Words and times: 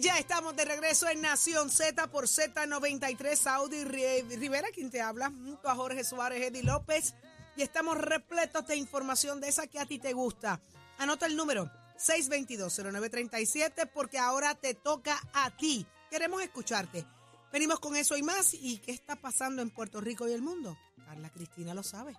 Y 0.00 0.02
ya 0.02 0.16
estamos 0.16 0.56
de 0.56 0.64
regreso 0.64 1.10
en 1.10 1.20
Nación 1.20 1.68
Z 1.68 2.06
por 2.06 2.24
Z93, 2.24 3.36
Saudi 3.36 3.84
Rivera, 3.84 4.68
quien 4.72 4.90
te 4.90 5.02
habla, 5.02 5.26
junto 5.28 5.68
a 5.68 5.74
Jorge 5.74 6.04
Suárez, 6.04 6.40
Eddie 6.40 6.62
López. 6.62 7.12
Y 7.54 7.60
estamos 7.60 7.98
repletos 7.98 8.66
de 8.66 8.76
información 8.76 9.42
de 9.42 9.48
esa 9.48 9.66
que 9.66 9.78
a 9.78 9.84
ti 9.84 9.98
te 9.98 10.14
gusta. 10.14 10.58
Anota 10.96 11.26
el 11.26 11.36
número 11.36 11.70
622-0937 11.98 13.90
porque 13.92 14.18
ahora 14.18 14.54
te 14.54 14.72
toca 14.72 15.20
a 15.34 15.54
ti. 15.54 15.86
Queremos 16.08 16.40
escucharte. 16.42 17.04
Venimos 17.52 17.78
con 17.78 17.94
eso 17.94 18.16
y 18.16 18.22
más. 18.22 18.54
¿Y 18.54 18.78
qué 18.78 18.92
está 18.92 19.16
pasando 19.16 19.60
en 19.60 19.68
Puerto 19.68 20.00
Rico 20.00 20.26
y 20.26 20.32
el 20.32 20.40
mundo? 20.40 20.78
Carla 21.04 21.28
Cristina 21.28 21.74
lo 21.74 21.82
sabe. 21.82 22.16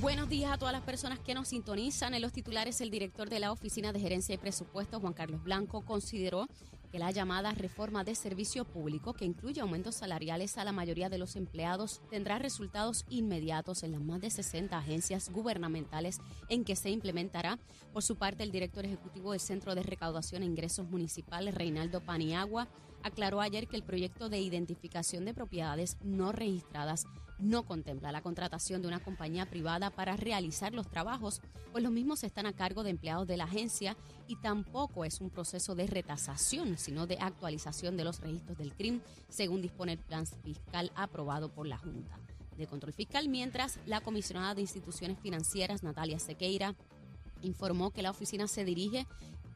Buenos 0.00 0.28
días 0.28 0.52
a 0.52 0.58
todas 0.58 0.72
las 0.72 0.82
personas 0.82 1.20
que 1.20 1.34
nos 1.34 1.48
sintonizan. 1.48 2.14
En 2.14 2.22
los 2.22 2.32
titulares, 2.32 2.80
el 2.80 2.90
director 2.90 3.30
de 3.30 3.38
la 3.38 3.52
Oficina 3.52 3.92
de 3.92 4.00
Gerencia 4.00 4.34
y 4.34 4.38
Presupuestos, 4.38 5.00
Juan 5.00 5.12
Carlos 5.12 5.42
Blanco, 5.42 5.82
consideró 5.82 6.48
que 6.90 6.98
la 6.98 7.12
llamada 7.12 7.52
reforma 7.52 8.04
de 8.04 8.14
servicio 8.14 8.64
público, 8.64 9.14
que 9.14 9.24
incluye 9.24 9.60
aumentos 9.60 9.94
salariales 9.94 10.58
a 10.58 10.64
la 10.64 10.72
mayoría 10.72 11.08
de 11.08 11.18
los 11.18 11.36
empleados, 11.36 12.00
tendrá 12.10 12.38
resultados 12.38 13.04
inmediatos 13.08 13.82
en 13.82 13.92
las 13.92 14.00
más 14.00 14.20
de 14.20 14.30
60 14.30 14.76
agencias 14.76 15.30
gubernamentales 15.30 16.18
en 16.48 16.64
que 16.64 16.76
se 16.76 16.90
implementará. 16.90 17.58
Por 17.92 18.02
su 18.02 18.16
parte, 18.16 18.42
el 18.42 18.52
director 18.52 18.84
ejecutivo 18.84 19.30
del 19.30 19.40
Centro 19.40 19.74
de 19.74 19.82
Recaudación 19.84 20.42
e 20.42 20.46
Ingresos 20.46 20.88
Municipales, 20.88 21.54
Reinaldo 21.54 22.00
Paniagua, 22.00 22.68
aclaró 23.04 23.40
ayer 23.40 23.68
que 23.68 23.76
el 23.76 23.82
proyecto 23.82 24.28
de 24.28 24.40
identificación 24.40 25.24
de 25.24 25.34
propiedades 25.34 25.98
no 26.02 26.32
registradas 26.32 27.06
no 27.38 27.64
contempla 27.64 28.12
la 28.12 28.22
contratación 28.22 28.82
de 28.82 28.88
una 28.88 29.00
compañía 29.00 29.46
privada 29.46 29.90
para 29.90 30.16
realizar 30.16 30.72
los 30.72 30.88
trabajos, 30.88 31.40
pues 31.72 31.82
los 31.82 31.92
mismos 31.92 32.24
están 32.24 32.46
a 32.46 32.52
cargo 32.52 32.82
de 32.82 32.90
empleados 32.90 33.26
de 33.26 33.36
la 33.36 33.44
agencia 33.44 33.96
y 34.28 34.36
tampoco 34.36 35.04
es 35.04 35.20
un 35.20 35.30
proceso 35.30 35.74
de 35.74 35.86
retasación, 35.86 36.78
sino 36.78 37.06
de 37.06 37.18
actualización 37.20 37.96
de 37.96 38.04
los 38.04 38.20
registros 38.20 38.58
del 38.58 38.74
crimen, 38.74 39.02
según 39.28 39.62
dispone 39.62 39.92
el 39.92 39.98
plan 39.98 40.26
fiscal 40.26 40.92
aprobado 40.94 41.50
por 41.50 41.66
la 41.66 41.78
Junta 41.78 42.18
de 42.56 42.66
Control 42.66 42.92
Fiscal, 42.92 43.28
mientras 43.28 43.78
la 43.86 44.00
comisionada 44.00 44.54
de 44.54 44.60
instituciones 44.60 45.18
financieras, 45.18 45.82
Natalia 45.82 46.18
Sequeira, 46.18 46.74
informó 47.42 47.90
que 47.90 48.02
la 48.02 48.10
oficina 48.10 48.46
se 48.46 48.64
dirige 48.64 49.06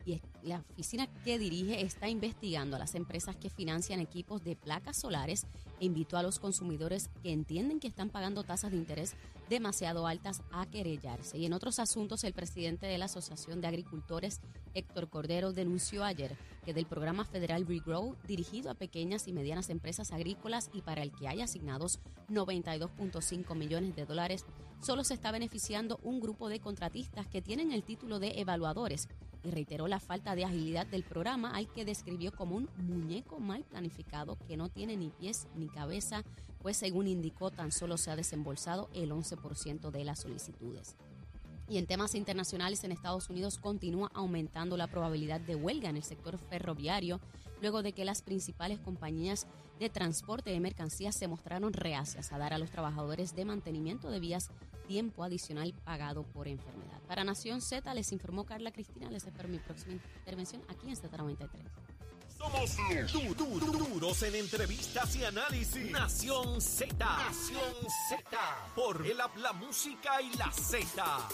y 0.04 0.20
la 0.42 0.64
oficina 0.70 1.06
que 1.24 1.38
dirige 1.38 1.82
está 1.82 2.08
investigando 2.08 2.76
a 2.76 2.78
las 2.78 2.94
empresas 2.94 3.36
que 3.36 3.50
financian 3.50 4.00
equipos 4.00 4.42
de 4.44 4.56
placas 4.56 4.96
solares 4.96 5.46
e 5.80 5.84
invitó 5.84 6.16
a 6.16 6.22
los 6.22 6.38
consumidores 6.38 7.10
que 7.22 7.32
entienden 7.32 7.80
que 7.80 7.88
están 7.88 8.10
pagando 8.10 8.44
tasas 8.44 8.70
de 8.70 8.78
interés 8.78 9.14
demasiado 9.48 10.06
altas 10.06 10.42
a 10.50 10.66
querellarse. 10.66 11.38
Y 11.38 11.46
en 11.46 11.52
otros 11.52 11.78
asuntos, 11.78 12.24
el 12.24 12.32
presidente 12.32 12.86
de 12.86 12.98
la 12.98 13.06
Asociación 13.06 13.60
de 13.60 13.68
Agricultores, 13.68 14.40
Héctor 14.74 15.08
Cordero, 15.08 15.52
denunció 15.52 16.04
ayer 16.04 16.36
que 16.64 16.74
del 16.74 16.86
programa 16.86 17.24
federal 17.24 17.66
Regrow, 17.66 18.16
dirigido 18.26 18.70
a 18.70 18.74
pequeñas 18.74 19.26
y 19.26 19.32
medianas 19.32 19.70
empresas 19.70 20.12
agrícolas 20.12 20.70
y 20.74 20.82
para 20.82 21.02
el 21.02 21.12
que 21.12 21.28
hay 21.28 21.40
asignados 21.40 21.98
92.5 22.28 23.54
millones 23.54 23.96
de 23.96 24.04
dólares, 24.04 24.44
solo 24.80 25.04
se 25.04 25.14
está 25.14 25.32
beneficiando 25.32 25.98
un 26.02 26.20
grupo 26.20 26.48
de 26.48 26.60
contratistas 26.60 27.26
que 27.26 27.42
tienen 27.42 27.72
el 27.72 27.82
título 27.82 28.18
de 28.18 28.40
evaluadores 28.40 29.08
y 29.48 29.50
reiteró 29.50 29.88
la 29.88 29.98
falta 29.98 30.34
de 30.34 30.44
agilidad 30.44 30.86
del 30.86 31.02
programa 31.02 31.56
al 31.56 31.72
que 31.72 31.86
describió 31.86 32.32
como 32.32 32.56
un 32.56 32.68
muñeco 32.76 33.40
mal 33.40 33.64
planificado 33.64 34.38
que 34.46 34.56
no 34.56 34.68
tiene 34.68 34.96
ni 34.96 35.08
pies 35.08 35.48
ni 35.56 35.68
cabeza, 35.68 36.22
pues 36.60 36.76
según 36.76 37.08
indicó 37.08 37.50
tan 37.50 37.72
solo 37.72 37.96
se 37.96 38.10
ha 38.10 38.16
desembolsado 38.16 38.90
el 38.92 39.10
11% 39.10 39.90
de 39.90 40.04
las 40.04 40.20
solicitudes. 40.20 40.96
Y 41.68 41.78
en 41.78 41.86
temas 41.86 42.14
internacionales, 42.14 42.82
en 42.84 42.92
Estados 42.92 43.28
Unidos 43.28 43.58
continúa 43.58 44.10
aumentando 44.14 44.76
la 44.76 44.86
probabilidad 44.86 45.40
de 45.40 45.54
huelga 45.54 45.90
en 45.90 45.96
el 45.96 46.02
sector 46.02 46.38
ferroviario, 46.38 47.20
luego 47.60 47.82
de 47.82 47.92
que 47.92 48.04
las 48.04 48.22
principales 48.22 48.78
compañías 48.80 49.46
de 49.78 49.90
transporte 49.90 50.50
de 50.50 50.60
mercancías 50.60 51.14
se 51.14 51.28
mostraron 51.28 51.72
reacias 51.72 52.32
a 52.32 52.38
dar 52.38 52.52
a 52.52 52.58
los 52.58 52.70
trabajadores 52.70 53.36
de 53.36 53.44
mantenimiento 53.44 54.10
de 54.10 54.20
vías 54.20 54.50
tiempo 54.86 55.22
adicional 55.22 55.74
pagado 55.84 56.22
por 56.22 56.48
enfermedad. 56.48 57.00
Para 57.06 57.22
Nación 57.22 57.60
Z 57.60 57.92
les 57.94 58.12
informó 58.12 58.44
Carla 58.44 58.72
Cristina. 58.72 59.10
Les 59.10 59.26
espero 59.26 59.48
mi 59.48 59.58
próxima 59.58 60.00
intervención 60.20 60.62
aquí 60.68 60.88
en 60.88 60.96
Z93. 60.96 61.48
Somos 62.38 62.76
du 63.12 63.34
du 63.34 63.58
duros 63.58 64.22
en 64.22 64.34
entrevistas 64.36 65.16
y 65.16 65.24
análisis. 65.24 65.90
Nación 65.90 66.60
Z. 66.60 66.94
Nación 66.96 67.74
Z. 68.08 68.38
Por 68.76 69.04
el 69.04 69.16
la 69.16 69.52
música 69.54 70.22
y 70.22 70.32
la 70.36 70.50
Z. 70.52 71.28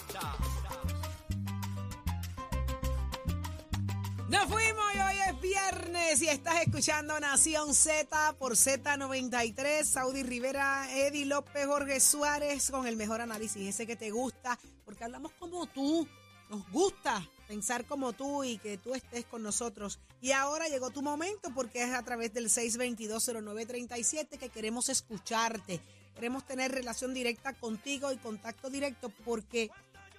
Nos 4.27 4.45
fuimos 4.45 4.95
y 4.95 4.97
hoy 4.97 5.15
es 5.29 5.41
viernes 5.41 6.21
y 6.23 6.27
estás 6.27 6.61
escuchando 6.65 7.19
Nación 7.19 7.75
Z 7.75 8.33
por 8.39 8.53
Z93, 8.53 9.83
Saudi 9.83 10.23
Rivera, 10.23 10.87
Eddie 10.91 11.27
López, 11.27 11.67
Jorge 11.67 11.99
Suárez 11.99 12.71
con 12.71 12.87
el 12.87 12.97
mejor 12.97 13.21
análisis, 13.21 13.67
ese 13.67 13.85
que 13.85 13.95
te 13.95 14.09
gusta, 14.09 14.57
porque 14.83 15.03
hablamos 15.03 15.31
como 15.33 15.67
tú, 15.67 16.07
nos 16.49 16.69
gusta 16.71 17.27
pensar 17.47 17.85
como 17.85 18.13
tú 18.13 18.43
y 18.43 18.57
que 18.57 18.77
tú 18.77 18.95
estés 18.95 19.25
con 19.25 19.43
nosotros. 19.43 19.99
Y 20.21 20.31
ahora 20.31 20.67
llegó 20.67 20.89
tu 20.89 21.01
momento 21.01 21.51
porque 21.53 21.83
es 21.83 21.93
a 21.93 22.03
través 22.03 22.33
del 22.33 22.49
6220937 22.49 24.37
que 24.37 24.49
queremos 24.49 24.89
escucharte, 24.89 25.79
queremos 26.15 26.45
tener 26.45 26.71
relación 26.71 27.13
directa 27.13 27.53
contigo 27.53 28.11
y 28.11 28.17
contacto 28.17 28.69
directo 28.69 29.11
porque 29.23 29.71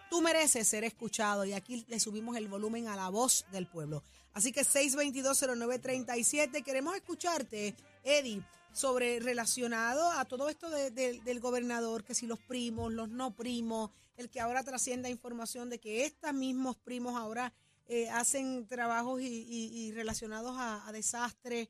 Tú 0.09 0.23
mereces 0.23 0.69
ser 0.69 0.85
escuchado 0.85 1.45
y 1.45 1.53
aquí 1.53 1.85
le 1.89 1.99
subimos 1.99 2.37
el 2.37 2.49
volumen 2.49 2.89
a 2.89 2.97
la 2.97 3.09
voz 3.09 3.45
del 3.51 3.67
pueblo. 3.67 4.05
Así 4.35 4.53
que 4.53 4.63
6220937, 4.63 6.63
queremos 6.63 6.95
escucharte, 6.95 7.75
Eddie, 8.05 8.43
sobre 8.77 9.21
relacionado 9.21 10.11
a 10.11 10.27
todo 10.27 10.51
esto 10.51 10.69
del 10.69 11.41
gobernador, 11.41 12.05
que 12.05 12.15
si 12.15 12.27
los 12.27 12.39
primos, 12.39 12.93
los 12.93 13.09
no 13.09 13.35
primos, 13.35 13.91
el 14.19 14.29
que 14.29 14.39
ahora 14.39 14.65
trascienda 14.65 15.09
información 15.09 15.71
de 15.71 15.79
que 15.79 16.05
estos 16.05 16.35
mismos 16.35 16.77
primos 16.77 17.17
ahora 17.17 17.55
eh, 17.87 18.11
hacen 18.11 18.67
trabajos 18.67 19.23
y, 19.23 19.93
relacionados 19.93 20.59
a, 20.59 20.87
a 20.87 20.93
desastres, 20.93 21.69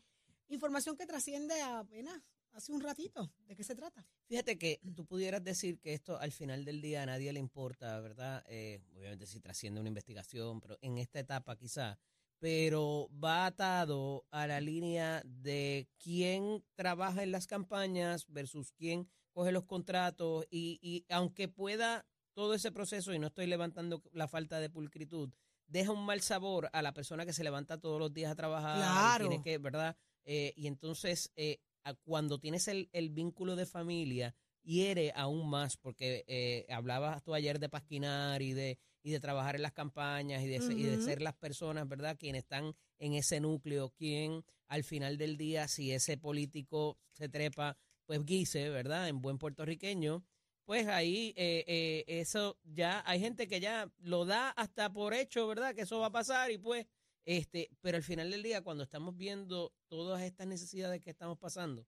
información 0.49 0.97
que 0.97 1.07
trasciende 1.07 1.63
apenas 1.63 2.21
hace 2.55 2.73
un 2.73 2.81
ratito. 2.81 3.31
¿De 3.47 3.55
qué 3.55 3.63
se 3.63 3.77
trata? 3.77 4.05
Fíjate 4.27 4.59
que 4.59 4.81
tú 4.97 5.07
pudieras 5.07 5.45
decir 5.45 5.79
que 5.79 5.95
esto 5.95 6.19
al 6.19 6.33
final 6.33 6.65
del 6.65 6.81
día 6.81 7.05
a 7.05 7.07
nadie 7.07 7.33
le 7.33 7.39
importa, 7.39 8.01
¿verdad? 8.01 8.45
Eh, 8.49 8.81
obviamente 8.97 9.27
si 9.27 9.39
trasciende 9.39 9.79
una 9.79 9.91
investigación, 9.91 10.61
pero 10.61 10.77
en 10.83 10.99
esta 10.99 11.21
etapa 11.21 11.55
quizá, 11.55 12.01
pero 12.39 13.09
va 13.23 13.47
atado 13.47 14.27
a 14.31 14.47
la 14.47 14.61
línea 14.61 15.23
de 15.25 15.89
quién 15.99 16.65
trabaja 16.75 17.23
en 17.23 17.33
las 17.33 17.47
campañas 17.47 18.27
versus 18.29 18.73
quién 18.73 19.09
coge 19.33 19.53
los 19.53 19.65
contratos 19.65 20.47
y, 20.51 20.79
y 20.83 21.05
aunque 21.13 21.49
pueda 21.49 22.07
todo 22.35 22.55
ese 22.55 22.71
proceso, 22.71 23.15
y 23.15 23.19
no 23.19 23.29
estoy 23.29 23.47
levantando 23.47 24.03
la 24.13 24.29
falta 24.29 24.61
de 24.61 24.69
pulcritud, 24.69 25.33
deja 25.67 25.93
un 25.93 26.05
mal 26.05 26.21
sabor 26.21 26.69
a 26.73 26.83
la 26.83 26.93
persona 26.93 27.25
que 27.25 27.33
se 27.33 27.45
levanta 27.45 27.81
todos 27.81 27.99
los 27.99 28.13
días 28.13 28.31
a 28.31 28.37
trabajar. 28.37 28.77
Claro. 28.77 29.29
tiene 29.29 29.43
que, 29.43 29.59
¿verdad? 29.59 29.97
Eh, 30.25 30.53
y 30.57 30.67
entonces 30.67 31.33
eh, 31.37 31.61
cuando 32.03 32.39
tienes 32.39 32.69
el, 32.69 33.11
vínculo 33.11 33.57
de 33.57 33.67
familia, 33.67 34.35
hiere 34.67 35.13
aún 35.15 35.49
más, 35.49 35.77
porque 35.77 36.25
eh, 36.27 36.67
hablabas 36.69 37.23
tú 37.23 37.35
ayer 37.35 37.59
de 37.59 37.69
pasquinar 37.69 38.43
y 38.43 38.53
de, 38.53 38.79
y 39.03 39.13
de 39.13 39.21
trabajar 39.21 39.57
en 39.57 39.63
las 39.63 39.73
campañas 39.73 40.43
y 40.43 40.49
de, 40.49 40.57
y 40.75 40.83
de 40.83 41.01
ser 41.01 41.23
las 41.23 41.35
personas, 41.35 41.89
¿verdad?, 41.89 42.17
quienes 42.19 42.43
están 42.43 42.75
en 42.99 43.15
ese 43.15 43.41
núcleo, 43.41 43.91
quien 43.91 44.45
al 44.67 44.83
final 44.83 45.17
del 45.17 45.37
día, 45.37 45.69
si 45.69 45.93
ese 45.93 46.19
político 46.19 46.99
se 47.13 47.29
trepa, 47.29 47.79
pues 48.05 48.25
guise, 48.25 48.69
¿verdad?, 48.69 49.09
en 49.09 49.23
buen 49.23 49.39
puertorriqueño, 49.39 50.25
pues 50.65 50.89
ahí 50.89 51.33
eh, 51.37 51.65
eh, 51.69 52.05
eso 52.09 52.59
ya 52.65 53.05
hay 53.07 53.21
gente 53.21 53.47
que 53.47 53.61
ya 53.61 53.91
lo 53.99 54.25
da 54.25 54.51
hasta 54.51 54.93
por 54.93 55.15
hecho, 55.15 55.47
¿verdad? 55.47 55.77
Que 55.77 55.83
eso 55.83 56.01
va 56.01 56.07
a 56.07 56.13
pasar 56.13 56.51
y 56.51 56.59
pues 56.59 56.87
este, 57.25 57.71
pero 57.81 57.97
al 57.97 58.05
final 58.05 58.31
del 58.31 58.43
día, 58.43 58.63
cuando 58.63 58.85
estamos 58.85 59.17
viendo 59.17 59.73
todas 59.89 60.23
estas 60.23 60.47
necesidades 60.47 61.03
que 61.03 61.11
estamos 61.11 61.39
pasando, 61.39 61.87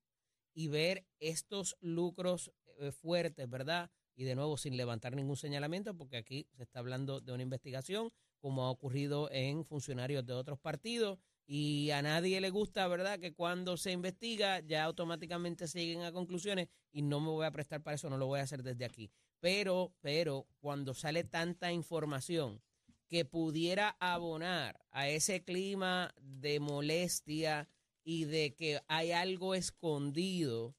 y 0.52 0.66
ver 0.66 1.06
estos 1.20 1.76
lucros 1.80 2.52
eh, 2.78 2.92
fuertes, 2.92 3.48
¿verdad? 3.48 3.90
Y 4.14 4.24
de 4.24 4.34
nuevo, 4.34 4.56
sin 4.56 4.76
levantar 4.76 5.14
ningún 5.14 5.36
señalamiento, 5.36 5.96
porque 5.96 6.16
aquí 6.16 6.48
se 6.56 6.64
está 6.64 6.80
hablando 6.80 7.20
de 7.20 7.32
una 7.32 7.42
investigación, 7.42 8.10
como 8.40 8.64
ha 8.64 8.70
ocurrido 8.70 9.30
en 9.30 9.64
funcionarios 9.64 10.26
de 10.26 10.32
otros 10.32 10.58
partidos, 10.58 11.18
y 11.46 11.90
a 11.92 12.02
nadie 12.02 12.40
le 12.40 12.50
gusta, 12.50 12.86
¿verdad?, 12.88 13.18
que 13.18 13.32
cuando 13.32 13.76
se 13.76 13.90
investiga 13.92 14.60
ya 14.60 14.84
automáticamente 14.84 15.66
se 15.66 15.80
lleguen 15.80 16.02
a 16.02 16.12
conclusiones 16.12 16.68
y 16.92 17.00
no 17.00 17.20
me 17.20 17.28
voy 17.28 17.46
a 17.46 17.50
prestar 17.50 17.82
para 17.82 17.94
eso, 17.94 18.10
no 18.10 18.18
lo 18.18 18.26
voy 18.26 18.40
a 18.40 18.42
hacer 18.42 18.62
desde 18.62 18.84
aquí. 18.84 19.10
Pero, 19.40 19.94
pero, 20.00 20.46
cuando 20.60 20.94
sale 20.94 21.24
tanta 21.24 21.72
información 21.72 22.60
que 23.08 23.24
pudiera 23.24 23.96
abonar 23.98 24.78
a 24.90 25.08
ese 25.08 25.42
clima 25.42 26.14
de 26.20 26.60
molestia 26.60 27.68
y 28.04 28.24
de 28.24 28.54
que 28.54 28.80
hay 28.86 29.12
algo 29.12 29.54
escondido, 29.54 30.74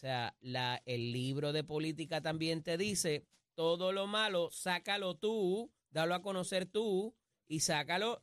sea, 0.00 0.36
la, 0.40 0.82
el 0.86 1.12
libro 1.12 1.52
de 1.52 1.62
política 1.62 2.20
también 2.22 2.62
te 2.62 2.78
dice, 2.78 3.26
todo 3.54 3.92
lo 3.92 4.06
malo, 4.06 4.50
sácalo 4.50 5.16
tú, 5.16 5.70
dalo 5.90 6.14
a 6.14 6.22
conocer 6.22 6.64
tú 6.66 7.14
y 7.46 7.60
sácalo 7.60 8.22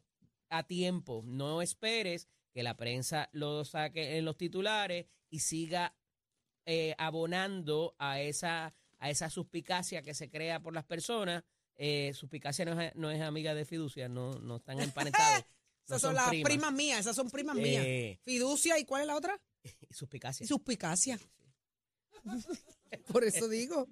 a 0.49 0.63
tiempo. 0.63 1.21
No 1.25 1.61
esperes 1.61 2.27
que 2.51 2.63
la 2.63 2.75
prensa 2.75 3.29
lo 3.31 3.63
saque 3.63 4.17
en 4.17 4.25
los 4.25 4.37
titulares 4.37 5.05
y 5.29 5.39
siga 5.39 5.95
eh, 6.65 6.95
abonando 6.97 7.95
a 7.99 8.21
esa, 8.21 8.73
a 8.97 9.09
esa 9.09 9.29
suspicacia 9.29 10.01
que 10.01 10.15
se 10.15 10.29
crea 10.29 10.59
por 10.59 10.73
las 10.73 10.85
personas. 10.85 11.43
Eh, 11.75 12.11
suspicacia 12.15 12.65
no 12.65 12.81
es, 12.81 12.95
no 12.95 13.11
es 13.11 13.21
amiga 13.21 13.53
de 13.53 13.65
fiducia, 13.65 14.09
no, 14.09 14.31
no 14.39 14.55
están 14.55 14.79
emparentados. 14.79 15.45
no 15.87 15.95
Esas 15.95 16.01
son, 16.01 16.15
las 16.15 16.29
primas. 16.29 16.73
mías, 16.73 17.01
esas 17.01 17.15
son 17.15 17.29
primas 17.29 17.55
mías. 17.55 17.83
Eh, 17.85 18.19
Fiducia, 18.23 18.79
¿y 18.79 18.85
cuál 18.85 19.01
es 19.01 19.07
la 19.07 19.15
otra? 19.15 19.39
suspicacia. 19.91 20.43
Y 20.43 20.47
suspicacia. 20.47 21.19
Por 23.11 23.23
eso 23.23 23.47
digo. 23.49 23.87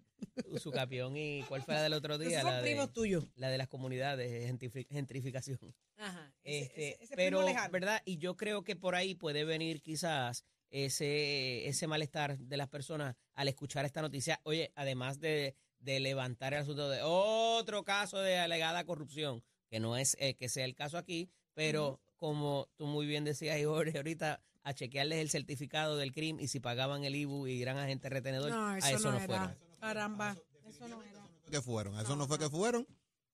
Su 0.58 0.72
capión 0.72 1.16
y 1.18 1.44
¿cuál 1.44 1.62
fue 1.64 1.74
la 1.74 1.84
del 1.84 1.94
otro 1.94 2.18
día? 2.18 2.40
Esos 2.40 2.42
son 2.44 2.54
La 2.56 2.62
primos 2.62 2.88
de, 2.88 2.94
tuyos. 2.94 3.26
la 3.36 3.50
de 3.50 3.58
las 3.58 3.68
comunidades, 3.68 4.50
gentrifi- 4.52 4.88
gentrificación. 4.90 5.60
Ajá. 5.98 6.34
Este, 6.44 6.98
pero, 7.16 7.46
¿verdad? 7.72 8.02
Y 8.06 8.18
yo 8.18 8.36
creo 8.36 8.64
que 8.64 8.76
por 8.76 8.96
ahí 8.96 9.16
puede 9.16 9.44
venir 9.46 9.82
quizás 9.82 10.46
ese, 10.70 11.68
ese 11.68 11.88
malestar 11.88 12.38
de 12.38 12.58
las 12.58 12.68
personas 12.70 13.16
al 13.34 13.48
escuchar 13.48 13.86
esta 13.86 14.02
noticia. 14.02 14.40
Oye, 14.44 14.72
además 14.76 15.20
de, 15.20 15.56
de 15.80 16.00
levantar 16.00 16.54
el 16.54 16.62
asunto 16.62 16.90
de 16.90 17.02
otro 17.04 17.84
caso 17.84 18.20
de 18.20 18.38
alegada 18.38 18.86
corrupción, 18.86 19.44
que 19.70 19.80
no 19.80 19.98
es 19.98 20.16
eh, 20.20 20.36
que 20.36 20.50
sea 20.50 20.66
el 20.66 20.76
caso 20.76 20.98
aquí, 20.98 21.30
pero 21.54 22.00
como 22.18 22.70
tú 22.76 22.86
muy 22.88 23.06
bien 23.06 23.24
decías, 23.24 23.58
Jorge, 23.64 23.98
ahorita 23.98 24.42
a 24.66 24.74
chequearles 24.74 25.20
el 25.20 25.30
certificado 25.30 25.96
del 25.96 26.12
crimen 26.12 26.44
y 26.44 26.48
si 26.48 26.60
pagaban 26.60 27.04
el 27.04 27.16
IBU 27.16 27.48
y 27.48 27.52
irán 27.54 27.78
a 27.78 27.86
gente 27.86 28.10
retenedor, 28.10 28.50
No, 28.50 28.76
eso, 28.76 28.86
a 28.88 28.92
eso 28.92 29.12
no, 29.12 29.18
era. 29.18 29.26
fueron. 29.28 29.58
Caramba, 29.80 30.38
eso 30.68 30.88
no 30.88 31.02
era. 31.04 31.24
que 31.50 31.62
fueron, 31.62 31.96
a 31.96 32.02
eso 32.02 32.16
no, 32.16 32.28
fue 32.28 32.40
que 32.40 32.50
fueron. 32.50 32.86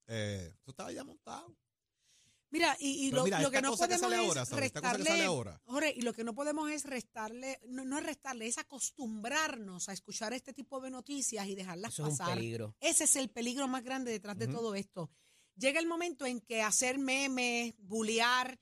Eh, 0.08 0.54
eso 0.62 0.72
estaba 0.72 0.92
ya 0.92 1.04
montado. 1.04 1.56
Mira, 2.50 2.76
y, 2.82 3.10
lo, 3.12 3.24
mira, 3.24 3.40
lo 3.40 3.48
esta 3.48 3.58
que 3.58 3.62
no 3.62 3.72
que 3.72 3.78
podemos 3.78 4.12
es 4.12 4.20
ahora, 4.20 4.46
que 4.46 4.56
restarle, 4.58 5.06
sale 5.06 5.24
ahora. 5.24 5.62
Jorge, 5.64 5.94
y 5.96 6.02
lo 6.02 6.12
que 6.12 6.26
no 6.26 6.36
podemos 6.36 6.70
es 6.70 6.84
restarle, 6.84 7.58
no, 7.66 7.86
no 7.86 7.98
es 7.98 8.06
restarle, 8.06 8.46
es 8.46 8.58
acostumbrarnos 8.58 9.88
a 9.88 9.94
escuchar 9.94 10.34
este 10.34 10.52
tipo 10.54 10.82
de 10.82 10.92
noticias 10.92 11.48
y 11.48 11.56
dejarlas 11.56 11.94
Eso 11.94 12.04
es 12.08 12.12
un 12.12 12.18
pasar. 12.18 12.36
peligro. 12.36 12.76
Ese 12.82 13.06
es 13.06 13.16
el 13.16 13.30
peligro 13.30 13.70
más 13.70 13.86
grande 13.86 14.12
detrás 14.12 14.38
de 14.38 14.48
todo 14.48 14.76
esto. 14.76 15.10
Llega 15.56 15.80
el 15.80 15.88
momento 15.88 16.26
en 16.26 16.42
que 16.42 16.62
hacer 16.62 16.98
memes, 16.98 17.74
bullear, 17.78 18.60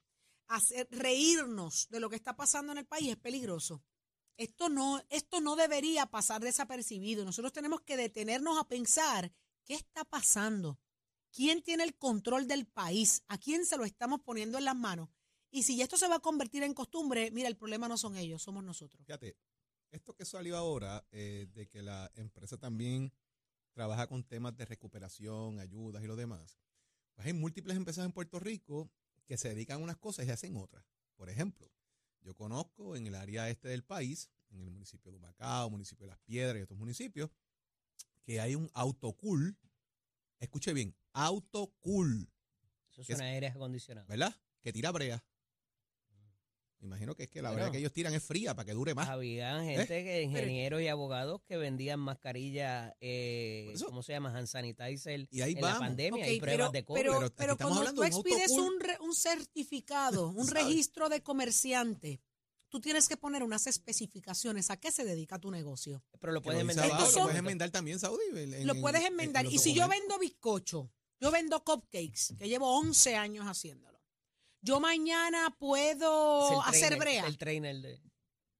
hacer, 0.49 0.87
reírnos 0.91 1.87
de 1.89 1.99
lo 1.99 2.09
que 2.09 2.15
está 2.15 2.35
pasando 2.35 2.71
en 2.73 2.79
el 2.79 2.85
país 2.85 3.09
es 3.09 3.17
peligroso. 3.17 3.83
Esto 4.35 4.69
no, 4.69 5.01
esto 5.09 5.41
no 5.41 5.55
debería 5.55 6.05
pasar 6.05 6.41
desapercibido. 6.41 7.23
Nosotros 7.23 7.53
tenemos 7.53 7.81
que 7.81 7.97
detenernos 7.97 8.57
a 8.57 8.67
pensar 8.67 9.31
qué 9.65 9.75
está 9.75 10.03
pasando. 10.05 10.79
¿Quién 11.31 11.61
tiene 11.61 11.83
el 11.83 11.95
control 11.95 12.47
del 12.47 12.65
país? 12.65 13.23
¿A 13.27 13.37
quién 13.37 13.65
se 13.65 13.77
lo 13.77 13.85
estamos 13.85 14.21
poniendo 14.21 14.57
en 14.57 14.65
las 14.65 14.75
manos? 14.75 15.09
Y 15.51 15.63
si 15.63 15.81
esto 15.81 15.97
se 15.97 16.07
va 16.07 16.15
a 16.15 16.19
convertir 16.19 16.63
en 16.63 16.73
costumbre, 16.73 17.31
mira, 17.31 17.47
el 17.47 17.57
problema 17.57 17.87
no 17.87 17.97
son 17.97 18.15
ellos, 18.15 18.41
somos 18.41 18.63
nosotros. 18.63 19.03
Fíjate, 19.05 19.37
esto 19.91 20.15
que 20.15 20.25
salió 20.25 20.57
ahora, 20.57 21.05
eh, 21.11 21.47
de 21.53 21.67
que 21.67 21.81
la 21.81 22.11
empresa 22.15 22.57
también 22.57 23.11
trabaja 23.73 24.07
con 24.07 24.23
temas 24.23 24.55
de 24.55 24.65
recuperación, 24.65 25.59
ayudas 25.59 26.03
y 26.03 26.07
lo 26.07 26.15
demás, 26.15 26.59
pues 27.13 27.27
hay 27.27 27.33
múltiples 27.33 27.77
empresas 27.77 28.05
en 28.05 28.11
Puerto 28.11 28.39
Rico 28.39 28.89
que 29.29 29.37
se 29.37 29.47
dedican 29.49 29.79
a 29.79 29.83
unas 29.83 29.97
cosas 29.97 30.25
y 30.25 30.31
hacen 30.31 30.57
otras. 30.57 30.83
Por 31.15 31.29
ejemplo, 31.29 31.71
yo 32.21 32.33
conozco 32.33 32.95
en 32.95 33.05
el 33.05 33.13
área 33.13 33.47
este 33.47 33.67
del 33.67 33.83
país, 33.83 34.31
en 34.49 34.59
el 34.63 34.71
municipio 34.71 35.11
de 35.11 35.17
Humacao, 35.17 35.69
municipio 35.69 36.07
de 36.07 36.13
Las 36.13 36.19
Piedras 36.21 36.57
y 36.57 36.63
otros 36.63 36.79
municipios, 36.79 37.29
que 38.23 38.41
hay 38.41 38.55
un 38.55 38.71
autocool, 38.73 39.55
escuche 40.39 40.73
bien, 40.73 40.95
autocool, 41.13 42.27
Eso 42.89 43.03
¿Qué 43.05 43.13
es? 43.13 43.19
a 43.21 43.23
aire 43.25 43.47
acondicionado. 43.49 44.07
¿verdad? 44.07 44.35
Que 44.63 44.73
tira 44.73 44.91
brea. 44.91 45.23
Me 46.81 46.87
imagino 46.87 47.13
que 47.13 47.23
es 47.23 47.29
que 47.29 47.41
la 47.41 47.49
Bueno. 47.49 47.63
brea 47.63 47.71
que 47.71 47.77
ellos 47.79 47.91
tiran 47.91 48.13
es 48.13 48.23
fría 48.23 48.55
para 48.55 48.65
que 48.65 48.73
dure 48.73 48.93
más. 48.93 49.09
Había 49.09 49.61
¿Eh? 49.63 49.75
gente, 49.77 50.03
que, 50.03 50.21
ingenieros 50.23 50.81
y 50.81 50.87
abogados 50.87 51.41
que 51.45 51.57
vendían 51.57 51.99
mascarillas, 51.99 52.93
eh. 53.01 53.73
¿cómo 53.85 54.01
se 54.01 54.13
llama? 54.13 54.35
Hand 54.37 54.47
sanitizer 54.47 55.27
Y 55.29 55.41
ahí 55.41 55.53
en 55.53 55.59
vamos. 55.61 55.79
la 55.81 55.85
pandemia 55.87 56.31
y 56.31 56.39
pruebas 56.39 56.69
pero, 56.69 56.71
de 56.71 56.85
COVID. 56.85 57.31
pero, 57.35 57.57
cuando 57.57 57.93
tú 57.93 58.03
expides 58.03 58.51
un, 58.51 58.79
re- 58.79 58.97
un 59.01 59.13
certificado, 59.13 60.29
un 60.29 60.47
registro 60.79 61.09
de 61.09 61.21
comerciante, 61.21 62.21
tú 62.69 62.79
tienes 62.79 63.09
que 63.09 63.17
poner 63.17 63.43
unas 63.43 63.67
especificaciones. 63.67 64.69
¿A 64.69 64.77
qué 64.77 64.91
se 64.91 65.03
dedica 65.03 65.37
tu 65.37 65.51
negocio? 65.51 66.01
pero 66.21 66.31
lo 66.33 66.41
puedes 66.41 66.57
lo 66.63 66.71
enmendar. 66.71 66.87
lo 66.99 67.05
son- 67.07 67.23
puedes 67.23 67.39
enmendar 67.39 67.71
también, 67.71 67.99
Saudi. 67.99 68.21
en- 68.35 68.65
Lo 68.67 68.75
puedes 68.75 69.01
en- 69.01 69.07
enmendar. 69.07 69.45
en 69.45 69.51
Y 69.51 69.57
si 69.57 69.73
yo 69.73 69.87
vendo 69.89 70.17
bizcocho, 70.17 70.89
yo 71.19 71.29
vendo 71.31 71.61
cupcakes, 71.63 72.35
que 72.37 72.47
llevo 72.47 72.77
11 72.79 73.15
años 73.17 73.45
haciéndolo. 73.47 73.98
Yo 74.61 74.79
mañana 74.79 75.47
Es 75.47 75.55
puedo 75.57 76.51
el 76.53 76.59
hacer 76.69 76.79
trainer, 76.97 76.99
brea. 76.99 77.27
El 77.27 77.37
trainer 77.37 77.75
de, 77.81 78.01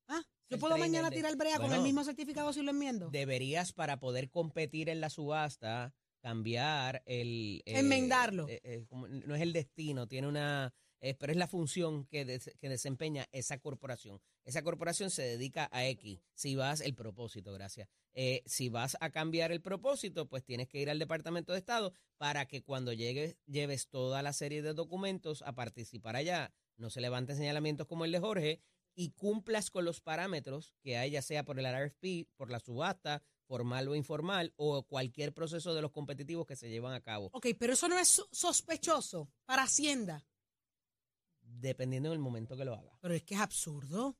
Ah, 0.07 0.21
Yo 0.49 0.55
el 0.55 0.59
puedo 0.59 0.75
trainer 0.75 0.89
mañana 0.89 1.09
de- 1.09 1.15
tirar 1.17 1.35
brea 1.35 1.55
con 1.57 1.65
el 1.65 1.69
Bueno, 1.71 1.83
mismo 1.83 2.03
certificado 2.03 2.51
si 2.53 2.61
lo 2.61 2.71
enmiendo. 2.71 3.09
deberías 3.09 3.73
para 3.73 3.99
poder 3.99 4.29
competir 4.29 4.89
en 4.89 5.01
la 5.01 5.09
subasta 5.09 5.93
cambiar 6.21 7.01
el 7.05 7.61
Enmendarlo. 7.65 8.47
eh, 8.49 8.59
eh, 8.63 8.85
como- 8.87 9.07
no 9.07 9.35
es 9.35 9.41
el 9.41 9.53
destino, 9.53 10.07
tiene 10.07 10.27
una 10.27 10.73
pero 10.99 11.31
es 11.31 11.37
la 11.37 11.47
función 11.47 12.05
que, 12.05 12.25
des- 12.25 12.51
que 12.59 12.69
desempeña 12.69 13.27
esa 13.31 13.57
corporación. 13.59 14.21
Esa 14.43 14.63
corporación 14.63 15.09
se 15.09 15.21
dedica 15.23 15.69
a 15.71 15.85
X. 15.87 16.19
Si 16.33 16.55
vas, 16.55 16.81
el 16.81 16.95
propósito, 16.95 17.53
gracias. 17.53 17.87
Eh, 18.13 18.41
si 18.45 18.69
vas 18.69 18.97
a 18.99 19.09
cambiar 19.11 19.51
el 19.51 19.61
propósito, 19.61 20.27
pues 20.27 20.43
tienes 20.43 20.67
que 20.67 20.79
ir 20.79 20.89
al 20.89 20.99
Departamento 20.99 21.53
de 21.53 21.59
Estado 21.59 21.93
para 22.17 22.47
que 22.47 22.63
cuando 22.63 22.91
llegues, 22.93 23.37
lleves 23.45 23.87
toda 23.89 24.21
la 24.23 24.33
serie 24.33 24.61
de 24.61 24.73
documentos 24.73 25.41
a 25.43 25.53
participar 25.53 26.15
allá, 26.15 26.53
no 26.77 26.89
se 26.89 27.01
levanten 27.01 27.37
señalamientos 27.37 27.87
como 27.87 28.05
el 28.05 28.11
de 28.11 28.19
Jorge 28.19 28.61
y 28.95 29.11
cumplas 29.11 29.69
con 29.69 29.85
los 29.85 30.01
parámetros 30.01 30.73
que 30.81 30.97
hay, 30.97 31.11
ya 31.11 31.21
sea 31.21 31.45
por 31.45 31.59
el 31.59 31.65
RFP, 31.65 32.27
por 32.35 32.49
la 32.51 32.59
subasta, 32.59 33.21
formal 33.45 33.87
o 33.87 33.95
informal, 33.95 34.53
o 34.57 34.83
cualquier 34.83 35.33
proceso 35.33 35.73
de 35.73 35.81
los 35.81 35.91
competitivos 35.91 36.45
que 36.45 36.55
se 36.55 36.69
llevan 36.69 36.93
a 36.93 37.01
cabo, 37.01 37.29
Ok, 37.33 37.47
pero 37.57 37.73
eso 37.73 37.87
no 37.87 37.97
es 37.97 38.07
so- 38.07 38.27
sospechoso 38.31 39.29
para 39.45 39.63
Hacienda. 39.63 40.25
Dependiendo 41.59 42.09
del 42.11 42.19
momento 42.19 42.55
que 42.57 42.65
lo 42.65 42.73
haga. 42.73 42.97
Pero 43.01 43.13
es 43.13 43.23
que 43.23 43.35
es 43.35 43.41
absurdo. 43.41 44.17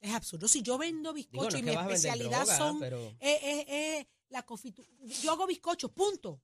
Es 0.00 0.12
absurdo. 0.12 0.48
Si 0.48 0.62
yo 0.62 0.76
vendo 0.76 1.12
Digo, 1.14 1.30
bizcocho 1.30 1.50
no 1.52 1.58
y 1.58 1.62
mi 1.62 1.70
que 1.72 1.80
especialidad 1.80 2.40
droga, 2.44 2.58
son 2.58 2.78
pero 2.80 2.98
eh, 3.00 3.16
eh, 3.20 3.64
eh, 3.68 4.08
la 4.28 4.44
confitu- 4.44 4.86
Yo 5.22 5.32
hago 5.32 5.46
bizcocho, 5.46 5.90
punto. 5.92 6.42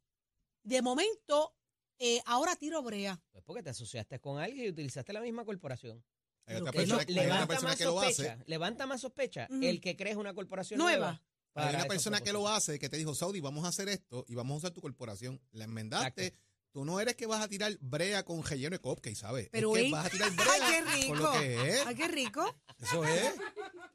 De 0.63 0.81
momento, 0.83 1.55
eh, 1.99 2.23
ahora 2.27 2.57
tiro 2.57 2.83
brea. 2.83 3.23
pues 3.31 3.45
porque 3.45 3.63
te 3.63 3.71
asociaste 3.71 4.19
con 4.21 4.39
alguien 4.39 4.67
y 4.67 4.69
utilizaste 4.71 5.13
la 5.13 5.21
misma 5.21 5.45
corporación. 5.45 6.03
Hay 6.47 6.57
otra 6.57 6.73
que 6.73 6.79
persona, 6.79 7.03
no- 7.03 7.09
hay 7.09 7.13
una 7.13 7.23
levanta 7.23 7.47
persona 7.47 7.69
más 7.69 7.79
que 7.79 7.85
lo 7.85 7.93
sospecha, 8.01 8.33
hace. 8.33 8.45
levanta 8.47 8.87
más 8.87 9.01
sospecha 9.03 9.49
el 9.51 9.81
que 9.81 9.97
crees 9.97 10.17
una 10.17 10.35
corporación 10.35 10.79
Nueva. 10.79 10.99
nueva. 11.07 11.23
para 11.53 11.69
Hay 11.69 11.75
una 11.75 11.85
persona 11.87 12.21
que 12.21 12.33
lo 12.33 12.49
hace 12.49 12.79
que 12.79 12.89
te 12.89 12.97
dijo, 12.97 13.15
Saudi, 13.15 13.41
vamos 13.41 13.65
a 13.65 13.69
hacer 13.69 13.89
esto 13.89 14.25
y 14.29 14.35
vamos 14.37 14.55
a 14.55 14.59
usar 14.59 14.71
tu 14.71 14.81
corporación. 14.81 15.41
La 15.51 15.65
enmendaste. 15.65 16.27
Exacto. 16.29 16.50
Tú 16.73 16.85
no 16.85 17.01
eres 17.01 17.17
que 17.17 17.27
vas 17.27 17.43
a 17.43 17.49
tirar 17.49 17.77
brea 17.81 18.25
con 18.25 18.45
relleno 18.45 18.75
de 18.75 18.79
cupcake, 18.79 19.17
¿sabes? 19.17 19.49
Pero, 19.51 19.77
es 19.77 19.85
que 19.85 19.91
vas 19.91 20.07
a 20.07 20.11
tirar 20.11 20.31
¡Ay, 20.39 20.61
brea 20.61 20.69
qué 20.69 21.07
con 21.09 21.17
rico! 21.17 21.23
lo 21.23 21.33
que 21.33 21.71
es. 21.71 21.87
¡Ay, 21.87 21.95
qué 21.97 22.09
rico! 22.09 22.57
Eso 22.79 23.05
es. 23.05 23.35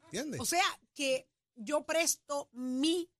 ¿Entiendes? 0.04 0.40
O 0.40 0.44
sea, 0.44 0.64
que 0.94 1.28
yo 1.54 1.84
presto 1.86 2.50
mi 2.52 3.10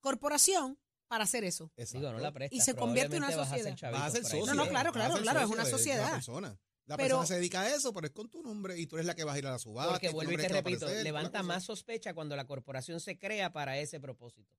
corporación 0.00 0.78
para 1.08 1.24
hacer 1.24 1.44
eso. 1.44 1.70
Digo, 1.76 2.12
no 2.12 2.18
la 2.18 2.32
prestas, 2.32 2.56
Y 2.56 2.60
se 2.60 2.74
convierte 2.74 3.16
en 3.16 3.22
una 3.22 3.32
sociedad. 3.32 3.76
Vas 3.92 4.02
a 4.02 4.10
ser 4.10 4.24
socio. 4.24 4.46
No, 4.46 4.54
no, 4.54 4.68
claro, 4.68 4.92
claro, 4.92 5.14
claro, 5.22 5.40
es 5.40 5.46
una 5.46 5.64
sociedad. 5.64 6.10
persona. 6.12 6.58
La 6.86 6.96
Pero- 6.96 7.16
persona 7.18 7.26
se 7.26 7.34
dedica 7.34 7.62
a 7.62 7.74
eso, 7.74 7.92
pero 7.92 8.06
es 8.06 8.12
con 8.12 8.28
tu 8.28 8.42
nombre 8.42 8.78
y 8.78 8.86
tú 8.86 8.94
eres 8.96 9.06
la 9.06 9.14
que 9.16 9.24
vas 9.24 9.34
a 9.34 9.38
ir 9.38 9.46
a 9.46 9.50
la 9.50 9.58
subasta. 9.58 9.92
Porque 9.92 10.08
vuelvo 10.10 10.32
y 10.32 10.36
te 10.36 10.48
repito, 10.48 10.84
aparecer, 10.86 11.02
levanta 11.02 11.42
más 11.42 11.64
sospecha 11.64 12.14
cuando 12.14 12.36
la 12.36 12.46
corporación 12.46 13.00
se 13.00 13.18
crea 13.18 13.52
para 13.52 13.76
ese 13.78 13.98
propósito. 13.98 14.56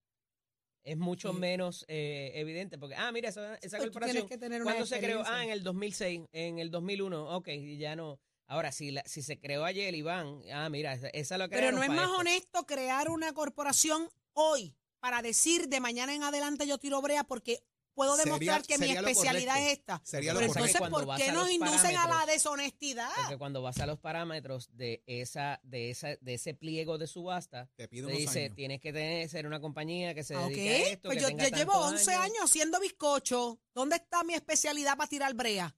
Es 0.87 0.95
mucho 0.97 1.33
Sí. 1.33 1.39
menos 1.39 1.83
eh, 1.89 2.31
evidente 2.35 2.77
porque, 2.77 2.95
ah, 2.95 3.11
mira, 3.11 3.27
esa, 3.27 3.55
esa 3.55 3.75
Pues 3.77 3.89
corporación, 3.89 4.25
que 4.25 4.37
tener 4.37 4.63
¿cuándo 4.63 4.85
se 4.85 4.99
creó? 4.99 5.21
Ah, 5.25 5.43
en 5.43 5.49
el 5.49 5.61
2006, 5.61 6.21
en 6.31 6.59
el 6.59 6.71
2001, 6.71 7.35
ok, 7.35 7.49
y 7.49 7.77
ya 7.77 7.97
no. 7.97 8.21
Ahora, 8.45 8.71
si, 8.71 8.91
la- 8.91 9.03
si 9.05 9.21
se 9.21 9.37
creó 9.37 9.65
ayer, 9.65 9.93
Iván, 9.93 10.39
ah, 10.53 10.69
mira, 10.69 10.93
esa, 10.93 11.09
esa 11.09 11.37
lo 11.37 11.49
Pero 11.49 11.73
no 11.73 11.83
es 11.83 11.89
más 11.89 11.99
esto. 12.05 12.17
honesto 12.17 12.65
crear 12.65 13.09
una 13.09 13.33
corporación 13.33 14.07
hoy 14.31 14.77
para 15.01 15.21
decir 15.21 15.67
de 15.67 15.81
mañana 15.81 16.15
en 16.15 16.23
adelante 16.23 16.65
yo 16.65 16.77
tiro 16.77 17.01
brea 17.01 17.25
porque 17.25 17.61
puedo 17.97 18.15
Sería- 18.15 18.33
demostrar 18.33 18.61
que 18.63 18.77
mi 18.77 18.91
especialidad 18.91 19.55
correcto. 19.55 19.71
es 19.71 19.77
esta. 19.79 20.01
Sería 20.05 20.33
lo 20.33 20.39
Pero 20.39 20.51
es 20.51 20.55
entonces, 20.57 20.89
¿por 20.89 21.15
qué 21.17 21.29
a 21.29 21.33
nos 21.33 21.49
inducen 21.51 21.97
a 21.97 22.07
la 22.07 22.25
deshonestidad? 22.27 23.09
Porque 23.23 23.37
cuando 23.37 23.61
vas 23.63 23.79
a 23.79 23.87
los 23.87 23.99
parámetros 23.99 24.69
de 24.77 25.03
esa, 25.07 25.59
de 25.63 25.89
esa, 25.89 26.09
de 26.21 26.33
ese 26.35 26.53
pliego 26.53 26.97
de 26.99 27.07
subasta, 27.07 27.69
Te 27.75 27.87
pide 27.87 28.05
te 28.07 28.13
dice, 28.13 28.43
años. 28.45 28.55
tienes 28.55 28.79
que 28.81 28.93
tener, 28.93 29.27
ser 29.29 29.47
una 29.47 29.59
compañía 29.59 30.13
que 30.13 30.23
se 30.23 30.35
Ah, 30.35 30.41
dedique 30.47 30.69
a 30.69 30.81
ok, 30.83 30.87
esto, 30.91 31.09
pues 31.09 31.17
que 31.17 31.21
yo, 31.23 31.27
tenga 31.29 31.49
yo 31.49 31.57
llevo 31.57 31.71
tantos 31.73 31.91
11 31.93 32.13
años 32.13 32.37
haciendo 32.43 32.79
bizcocho. 32.79 33.59
¿Dónde 33.73 33.95
está 33.95 34.23
mi 34.23 34.35
especialidad 34.35 34.95
para 34.95 35.09
tirar 35.09 35.33
brea? 35.33 35.75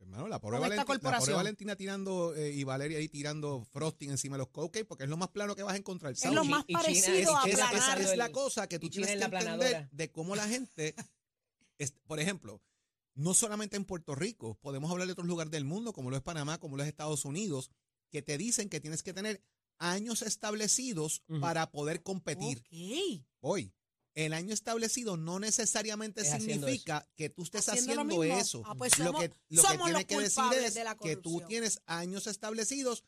Hermano, 0.00 0.28
la 0.28 0.40
pobre, 0.40 0.60
Valentina, 0.60 1.10
la 1.10 1.18
pobre. 1.18 1.32
Valentina 1.34 1.74
tirando 1.76 2.32
eh, 2.36 2.52
y 2.52 2.62
Valeria 2.62 2.98
ahí 2.98 3.08
tirando 3.08 3.64
frosting 3.72 4.10
encima 4.10 4.36
de 4.36 4.38
los 4.38 4.48
cupcakes 4.48 4.84
porque 4.84 5.02
es 5.04 5.10
lo 5.10 5.16
más 5.16 5.28
plano 5.30 5.56
que 5.56 5.64
vas 5.64 5.74
a 5.74 5.76
encontrar. 5.76 6.12
Es 6.12 6.24
lo 6.30 6.44
más 6.44 6.62
y 6.68 6.72
parecido 6.72 7.18
y 7.18 7.22
a 7.22 7.24
China 7.42 7.42
esa 7.46 7.70
pasando 7.72 8.10
es 8.12 8.16
la 8.16 8.30
cosa 8.30 8.68
que 8.68 8.78
tú 8.78 8.88
tienes 8.88 9.10
en 9.10 9.18
que 9.18 9.24
entender 9.36 9.88
de 9.90 10.10
cómo 10.12 10.36
la 10.36 10.46
gente, 10.46 10.94
es- 10.96 11.04
por 12.06 12.20
ejemplo, 12.20 12.62
no 13.14 13.34
solamente 13.34 13.76
en 13.76 13.84
Puerto 13.84 14.14
Rico, 14.14 14.58
podemos 14.60 14.90
hablar 14.90 15.06
de 15.06 15.12
otros 15.12 15.26
lugares 15.26 15.50
del 15.50 15.64
mundo, 15.64 15.92
como 15.92 16.10
lo 16.10 16.16
es 16.16 16.22
Panamá, 16.22 16.58
como 16.58 16.76
lo 16.76 16.82
es 16.82 16.88
Estados 16.88 17.24
Unidos, 17.24 17.70
que 18.10 18.22
te 18.22 18.38
dicen 18.38 18.68
que 18.68 18.80
tienes 18.80 19.02
que 19.02 19.12
tener 19.12 19.42
años 19.78 20.22
establecidos 20.22 21.22
para 21.40 21.70
poder 21.70 22.02
competir. 22.02 22.64
Hoy, 23.40 23.72
el 24.14 24.32
año 24.32 24.52
establecido 24.52 25.16
no 25.16 25.38
necesariamente 25.38 26.22
Es 26.22 26.30
significa 26.30 27.08
que 27.14 27.30
tú 27.30 27.42
estés 27.42 27.68
Haciendo 27.68 28.24
eso. 28.24 28.62
Ah, 28.66 28.74
pues 28.76 28.98
lo 28.98 29.12
que, 29.12 29.32
lo 29.48 29.62
que 29.62 30.04
tiene 30.04 30.24
decir 30.24 30.42
es 30.54 30.74
de 30.74 30.84
que 31.00 31.16
tú 31.16 31.40
tienes 31.46 31.80
años 31.86 32.26
establecidos 32.26 33.04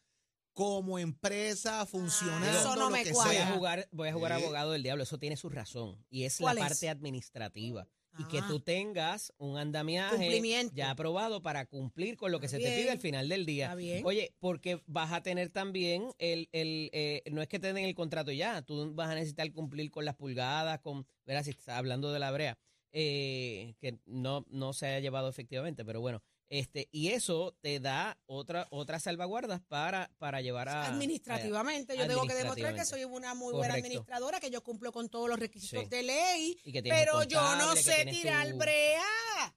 como 0.53 0.99
empresa 0.99 1.87
funcionando, 1.87 2.47
Ah, 2.47 2.61
eso 2.61 2.77
no 2.77 2.83
lo 2.83 2.91
me. 2.91 3.11
Voy 3.13 3.37
a 3.37 3.53
jugar, 3.53 3.89
voy 3.93 4.09
a 4.09 4.13
jugar 4.13 4.33
abogado 4.33 4.73
del 4.73 4.83
diablo, 4.83 5.05
eso 5.05 5.19
tiene 5.19 5.37
su 5.37 5.49
razón. 5.49 6.05
Y 6.11 6.25
es 6.25 6.41
la 6.41 6.55
parte 6.55 6.89
administrativa. 6.89 7.89
Y 8.19 8.25
que 8.25 8.39
Ah. 8.39 8.45
tú 8.49 8.61
tengas 8.61 9.33
un 9.39 9.57
andamiaje 9.57 10.41
ya 10.75 10.91
aprobado 10.91 11.43
para 11.43 11.67
cumplir 11.67 12.17
con 12.17 12.33
lo 12.33 12.41
que 12.41 12.47
Está 12.47 12.59
se 12.59 12.65
te 12.65 12.77
pide 12.77 12.91
al 12.91 12.99
final 13.01 13.29
del 13.29 13.47
día. 13.47 13.67
Está 13.67 13.77
bien. 13.77 14.05
Oye, 14.05 14.35
porque 14.41 14.83
vas 14.87 15.13
a 15.13 15.23
tener 15.23 15.51
también 15.51 16.09
el, 16.19 16.49
el 16.53 16.91
eh, 16.93 17.23
no 17.31 17.41
es 17.41 17.49
que 17.49 17.59
te 17.59 17.73
den 17.73 17.85
el 17.85 17.95
contrato 17.95 18.33
ya, 18.33 18.63
tú 18.63 18.93
vas 18.95 19.09
a 19.11 19.15
necesitar 19.15 19.51
cumplir 19.53 19.91
con 19.91 20.05
las 20.05 20.17
pulgadas, 20.17 20.81
con, 20.81 21.07
verás, 21.25 21.45
si 21.45 21.51
estás 21.53 21.77
hablando 21.79 22.13
de 22.13 22.19
la 22.19 22.31
brea, 22.31 22.59
eh, 22.93 23.75
que 23.81 23.99
no, 24.07 24.45
no 24.51 24.73
se 24.73 24.87
haya 24.87 24.99
llevado 25.01 25.29
efectivamente, 25.29 25.85
pero 25.85 26.01
bueno, 26.01 26.21
este, 26.51 26.89
y 26.93 27.09
eso 27.09 27.57
te 27.63 27.79
da 27.81 28.19
otra, 28.27 28.67
otras 28.71 29.05
salvaguardas 29.05 29.61
para, 29.69 30.11
para 30.19 30.41
llevar 30.43 30.69
a 30.69 30.85
Administrativamente, 30.87 31.97
yo 31.97 32.07
tengo 32.07 32.27
que 32.27 32.35
demostrar 32.35 32.75
que 32.75 32.85
soy 32.85 33.05
una 33.05 33.35
muy 33.35 33.55
buena 33.55 33.75
administradora, 33.75 34.41
que 34.41 34.51
yo 34.51 34.63
cumplo 34.63 34.93
con 34.93 35.09
todos 35.09 35.29
los 35.29 35.39
requisitos 35.39 35.85
Sí. 35.85 35.89
de 35.89 36.03
ley, 36.03 36.61
Y 36.65 36.73
que 36.73 36.83
pero 36.83 37.23
yo 37.23 37.41
no 37.57 37.75
sé 37.77 38.05
tirar 38.05 38.51
tu- 38.51 38.59
brea. 38.59 39.55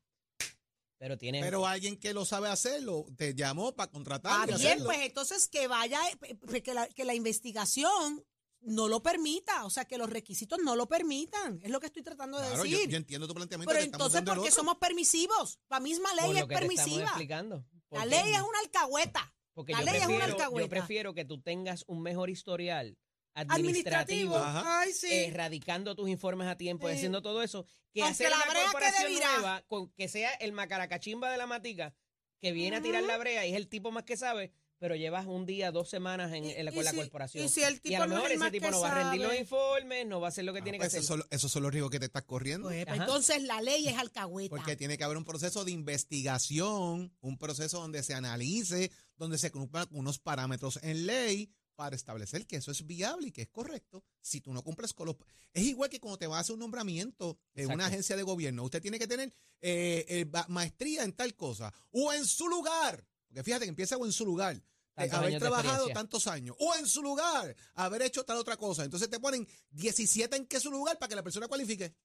Pero 1.00 1.18
tienes 1.18 1.42
Pero 1.44 1.68
alguien 1.68 1.98
que 2.00 2.14
lo 2.14 2.24
sabe 2.24 2.48
hacerlo 2.48 3.06
te 3.18 3.36
llamó 3.36 3.74
para 3.76 3.90
Ah, 3.90 3.92
contratar 3.92 4.50
y 4.50 4.54
bien, 4.54 4.68
hacerlo. 4.68 4.86
pues 4.86 5.00
entonces 5.02 5.50
que 5.50 5.68
vaya, 5.68 6.00
eh, 6.10 6.38
eh, 6.54 6.62
que 6.62 6.74
la, 6.74 6.88
que 6.88 7.04
la 7.04 7.14
investigación 7.14 8.24
no 8.66 8.88
lo 8.88 9.02
permita, 9.04 9.66
o 9.66 9.70
sea, 9.70 9.86
que 9.86 9.98
los 9.98 10.10
requisitos 10.10 10.60
no 10.64 10.76
lo 10.76 10.88
permitan, 10.88 11.60
es 11.64 11.70
lo 11.70 11.80
que 11.80 11.88
estoy 11.88 12.02
tratando 12.04 12.40
de 12.40 12.48
Claro, 12.48 12.64
decir. 12.64 12.90
yo 12.90 12.98
entiendo 12.98 13.28
tu 13.28 13.34
planteamiento. 13.34 13.72
pero 13.74 13.84
entonces, 13.84 14.22
¿por 14.22 14.44
qué 14.44 14.52
somos 14.52 14.78
permisivos? 14.78 15.60
La 15.70 15.80
misma 15.80 16.14
ley 16.16 16.26
por 16.28 16.36
es 16.38 16.42
que 16.44 16.48
permisiva. 16.56 17.04
explicando. 17.04 17.66
La 17.92 18.06
ley 18.06 18.34
es 18.34 18.42
una 18.42 18.60
alcahueta. 18.60 19.34
Porque 19.54 19.74
la 19.74 19.80
yo 19.80 19.86
ley 19.86 19.96
es 19.98 20.08
una 20.08 20.16
prefiero, 20.18 20.34
alcahueta. 20.34 20.66
yo 20.66 20.70
prefiero 20.70 21.14
que 21.14 21.26
tú 21.26 21.40
tengas 21.42 21.84
un 21.88 22.02
mejor 22.02 22.30
historial 22.32 22.98
Administrativo. 23.36 24.36
administrativo, 24.36 24.38
Ajá. 24.38 24.80
Ay, 24.82 24.94
sí. 24.94 25.08
eh, 25.12 25.32
radicando 25.34 25.96
tus 25.96 26.10
informes 26.10 26.48
a 26.48 26.56
tiempo, 26.58 26.88
Sí. 26.88 26.96
haciendo 26.96 27.22
todo 27.22 27.42
eso, 27.44 27.66
que 27.94 28.02
Aunque 28.02 28.12
hacer 28.26 28.30
la 28.32 28.38
una 28.38 28.46
brea 28.50 28.64
corporación 28.64 29.12
virada. 29.12 29.34
nueva, 29.38 29.64
con, 29.68 29.90
que 29.94 30.08
sea 30.08 30.32
el 30.36 30.52
macaracachimba 30.54 31.30
de 31.32 31.38
la 31.38 31.46
matica, 31.48 31.94
que 32.40 32.52
viene 32.52 32.78
a 32.78 32.82
tirar 32.82 33.04
la 33.04 33.18
brea 33.18 33.46
y 33.46 33.52
es 33.52 33.56
el 33.58 33.68
tipo 33.70 33.92
más 33.92 34.04
que 34.04 34.18
sabe, 34.18 34.52
pero 34.84 34.98
llevas 34.98 35.26
un 35.28 35.46
día, 35.46 35.72
dos 35.72 35.88
semanas 35.90 36.34
en, 36.34 36.44
Y- 36.44 36.52
en 36.52 36.66
la, 36.66 36.72
y 36.72 36.76
con 36.76 36.84
la 36.84 36.92
corporación. 36.94 37.46
y 37.46 37.48
si 37.48 37.64
el 37.64 37.76
a 37.76 37.80
tipo 37.80 38.00
lo 38.00 38.08
no 38.08 38.16
mejor 38.16 38.32
ese 38.34 38.52
tipo 38.52 38.70
no 38.70 38.82
va 38.82 38.92
a 38.92 39.04
rendir 39.12 39.22
los 39.26 39.40
informes, 39.40 40.06
no 40.06 40.20
va 40.20 40.28
a 40.28 40.30
hacer 40.30 40.44
lo 40.44 40.52
que 40.52 40.60
Ah, 40.60 40.64
tiene 40.64 40.78
pues 40.78 40.92
que 40.92 40.98
hacer. 40.98 41.04
esos, 41.06 41.20
son, 41.20 41.28
esos 41.32 41.50
son 41.50 41.64
los 41.64 41.72
riesgos 41.72 41.90
que 41.90 42.00
te 42.02 42.08
estás 42.08 42.24
corriendo. 42.24 42.68
Pues, 42.68 42.86
pues, 42.86 43.00
entonces 43.00 43.44
la 43.44 43.62
ley 43.62 43.88
es 43.88 43.98
alcahueta. 43.98 44.50
Porque 44.54 44.76
tiene 44.76 44.98
que 44.98 45.06
haber 45.06 45.16
un 45.16 45.24
proceso 45.24 45.64
de 45.64 45.72
investigación, 45.72 47.16
un 47.22 47.38
proceso 47.38 47.80
donde 47.80 48.04
se 48.04 48.14
analice, 48.14 48.92
donde 49.16 49.38
se 49.38 49.52
cumplan 49.52 49.88
unos 49.92 50.20
parámetros 50.20 50.78
en 50.84 51.06
ley 51.06 51.50
para 51.76 51.96
establecer 51.96 52.46
que 52.46 52.58
eso 52.58 52.72
es 52.72 52.86
viable 52.86 53.30
y 53.30 53.32
que 53.32 53.44
es 53.44 53.50
correcto. 53.50 54.04
Si 54.22 54.42
tú 54.42 54.52
no 54.54 54.64
cumples 54.64 54.92
con 54.94 55.08
los... 55.08 55.16
Es 55.54 55.64
igual 55.64 55.90
que 55.90 56.02
cuando 56.02 56.18
te 56.18 56.28
vas 56.28 56.40
a 56.40 56.42
hacer 56.42 56.56
un 56.56 56.60
nombramiento 56.60 57.38
en 57.56 57.72
una 57.72 57.86
agencia 57.86 58.18
de 58.18 58.24
gobierno. 58.24 58.64
Usted 58.64 58.82
tiene 58.82 59.00
que 59.00 59.08
tener 59.08 59.34
eh, 59.62 60.06
eh, 60.10 60.26
maestría 60.50 61.06
en 61.06 61.14
tal 61.14 61.36
cosa. 61.36 61.74
O 61.92 62.12
en 62.12 62.26
su 62.26 62.50
lugar. 62.50 63.08
Porque 63.28 63.44
fíjate 63.44 63.66
que 63.66 63.70
empieza 63.70 63.98
o 63.98 64.06
en 64.06 64.12
su 64.12 64.26
lugar. 64.26 64.62
De 64.96 65.10
Tantos 65.10 65.18
haber 65.20 65.34
de 65.34 65.40
trabajado 65.40 65.88
tantos 65.90 66.28
años. 66.28 66.56
O 66.60 66.76
en 66.76 66.88
su 66.88 67.02
lugar. 67.02 67.56
Haber 67.74 68.02
hecho 68.04 68.24
tal 68.24 68.38
otra 68.38 68.58
cosa. 68.58 68.84
Entonces 68.84 69.10
te 69.10 69.20
ponen 69.20 69.48
17 69.72 70.36
en 70.36 70.46
qué 70.48 70.60
su 70.60 70.70
lugar 70.72 71.00
para 71.00 71.10
que 71.10 71.16
la 71.16 71.24
persona 71.24 71.48
cualifique. 71.48 71.96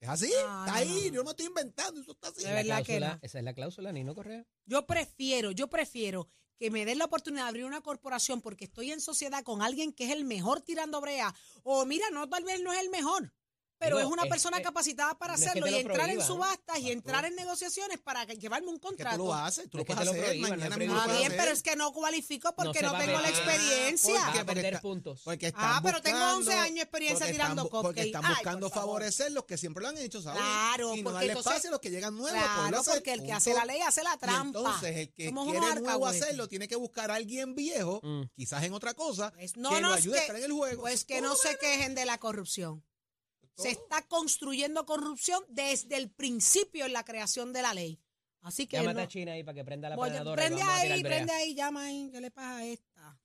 Es 0.00 0.08
así. 0.08 0.32
Ah, 0.46 0.64
está 0.66 0.78
ahí. 0.78 1.08
no. 1.10 1.14
Yo 1.16 1.22
no 1.24 1.30
estoy 1.30 1.46
inventando. 1.46 2.00
Eso 2.00 2.12
está 2.12 2.28
así. 2.28 2.44
De 2.44 2.64
La 2.64 2.82
que 2.82 2.96
cláusula- 2.98 3.14
no. 3.14 3.18
Esa 3.22 3.38
es 3.38 3.44
la 3.44 3.54
cláusula, 3.54 3.92
Nino 3.92 4.14
Correa. 4.14 4.44
Yo 4.66 4.86
prefiero, 4.86 5.52
yo 5.52 5.68
prefiero 5.68 6.28
que 6.58 6.70
me 6.70 6.84
den 6.84 6.98
la 6.98 7.06
oportunidad 7.06 7.44
de 7.44 7.48
abrir 7.48 7.64
una 7.64 7.80
corporación 7.80 8.40
porque 8.40 8.64
estoy 8.66 8.92
en 8.92 9.00
sociedad 9.00 9.42
con 9.42 9.62
alguien 9.62 9.92
que 9.92 10.04
es 10.04 10.10
el 10.10 10.24
mejor 10.24 10.60
tirando 10.60 11.00
brea. 11.00 11.34
O 11.62 11.84
mira, 11.86 12.10
no, 12.10 12.28
tal 12.28 12.44
vez 12.44 12.60
no 12.62 12.72
es 12.72 12.80
el 12.80 12.90
mejor. 12.90 13.32
Pero 13.82 13.96
Digo, 13.96 14.08
es 14.08 14.12
una 14.12 14.22
es- 14.22 14.28
persona 14.28 14.58
es- 14.58 14.62
capacitada 14.62 15.18
para 15.18 15.32
no 15.36 15.42
es 15.42 15.46
hacerlo 15.48 15.66
y 15.66 15.74
entrar 15.74 16.08
en 16.08 16.20
subastas 16.22 16.78
y 16.78 16.92
entrar 16.92 17.24
en 17.24 17.34
negociaciones 17.34 17.98
para 17.98 18.24
que- 18.26 18.36
llevarme 18.36 18.68
un 18.68 18.76
que 18.76 18.80
tú 18.80 18.86
contrato. 18.88 19.16
lo 19.18 19.34
haces, 19.34 19.68
tú 19.68 19.78
No 19.78 19.80
lo 19.82 19.86
puedes 19.86 20.08
hacer, 20.08 20.22
prohíban, 20.24 20.50
no 20.50 20.56
mañana 20.56 20.76
lo 20.76 21.00
Ah, 21.00 21.06
bien, 21.08 21.26
hacer. 21.26 21.36
pero 21.36 21.50
es 21.50 21.62
que 21.62 21.74
no 21.76 21.92
cualifico 21.92 22.54
porque 22.54 22.80
no, 22.80 22.94
a 22.94 22.98
tengo 23.00 23.18
la 23.20 23.28
experiencia. 23.28 24.12
¿Por 24.14 24.20
Vas 24.22 24.32
qué? 24.32 24.38
a 24.38 24.44
perder 24.44 24.64
está- 24.66 24.80
puntos. 24.80 25.20
Porque 25.24 25.46
están 25.48 25.64
Ah, 25.64 25.80
pero 25.82 26.00
tengo 26.00 26.18
11 26.18 26.36
buscando- 26.36 26.62
años 26.62 26.74
de 26.76 26.82
experiencia 26.82 27.18
porque 27.26 27.32
tirando 27.32 27.64
bu- 27.68 27.82
Porque 27.82 28.02
están 28.02 28.24
Ay, 28.24 28.34
buscando 28.34 28.68
por 28.68 28.74
favor. 28.74 28.88
favorecer 29.00 29.32
los 29.32 29.44
que 29.44 29.56
siempre 29.58 29.82
lo 29.82 29.88
han 29.88 29.98
hecho, 29.98 30.22
¿sabes? 30.22 30.40
Claro, 30.40 30.94
y 30.94 31.02
no 31.02 31.10
porque 31.10 31.26
darle 31.26 31.40
espacio 31.40 31.68
a 31.68 31.72
los 31.72 31.80
que 31.80 31.90
llegan 31.90 32.16
nuevos. 32.16 32.38
Claro, 32.40 32.56
poderlo 32.58 32.80
hacer, 32.80 32.94
porque 32.94 33.12
el 33.14 33.22
que 33.24 33.32
hace 33.32 33.54
la 33.54 33.64
ley 33.64 33.80
hace 33.80 34.02
la 34.04 34.16
trampa. 34.16 34.58
entonces 34.58 34.96
el 34.96 35.08
que 35.12 35.32
quiere 35.32 35.80
nuevo 35.80 36.06
hacerlo 36.06 36.48
tiene 36.48 36.68
que 36.68 36.76
buscar 36.76 37.10
a 37.10 37.16
alguien 37.16 37.54
viejo, 37.54 38.00
Mm. 38.02 38.22
quizás 38.36 38.62
en 38.62 38.72
otra 38.74 38.94
cosa, 38.94 39.32
Pues 39.32 39.56
no, 39.56 39.70
que 39.70 39.80
no, 39.80 39.88
lo 39.88 39.94
ayude 39.94 40.18
a 40.18 40.20
estar 40.22 40.36
en 40.36 40.44
el 40.44 40.52
juego. 40.52 40.82
Pues 40.82 41.04
que 41.04 41.20
no 41.20 41.34
se 41.34 41.56
quejen 41.58 41.94
de 41.94 42.04
la 42.04 42.18
corrupción. 42.18 42.84
Se 43.56 43.70
está 43.70 44.06
construyendo 44.08 44.86
corrupción 44.86 45.44
desde 45.48 45.96
el 45.96 46.10
principio 46.10 46.86
en 46.86 46.92
la 46.92 47.04
creación 47.04 47.52
de 47.52 47.62
la 47.62 47.74
ley. 47.74 48.00
Así 48.40 48.66
que 48.66 48.76
Llámate 48.76 48.94
no- 48.94 49.02
a 49.02 49.08
China 49.08 49.32
ahí 49.32 49.44
para 49.44 49.54
que 49.54 49.64
prenda 49.64 49.88
la 49.88 49.94
Voy- 49.96 50.08
planadora 50.10 50.42
prende 50.42 50.62
ahí, 50.62 51.02
prende 51.02 51.32
ahí, 51.32 51.54
llama 51.54 51.84
ahí, 51.84 52.10
¿qué 52.10 52.20
le 52.20 52.30
pasa 52.32 52.56
a 52.56 52.66
esta? 52.66 53.18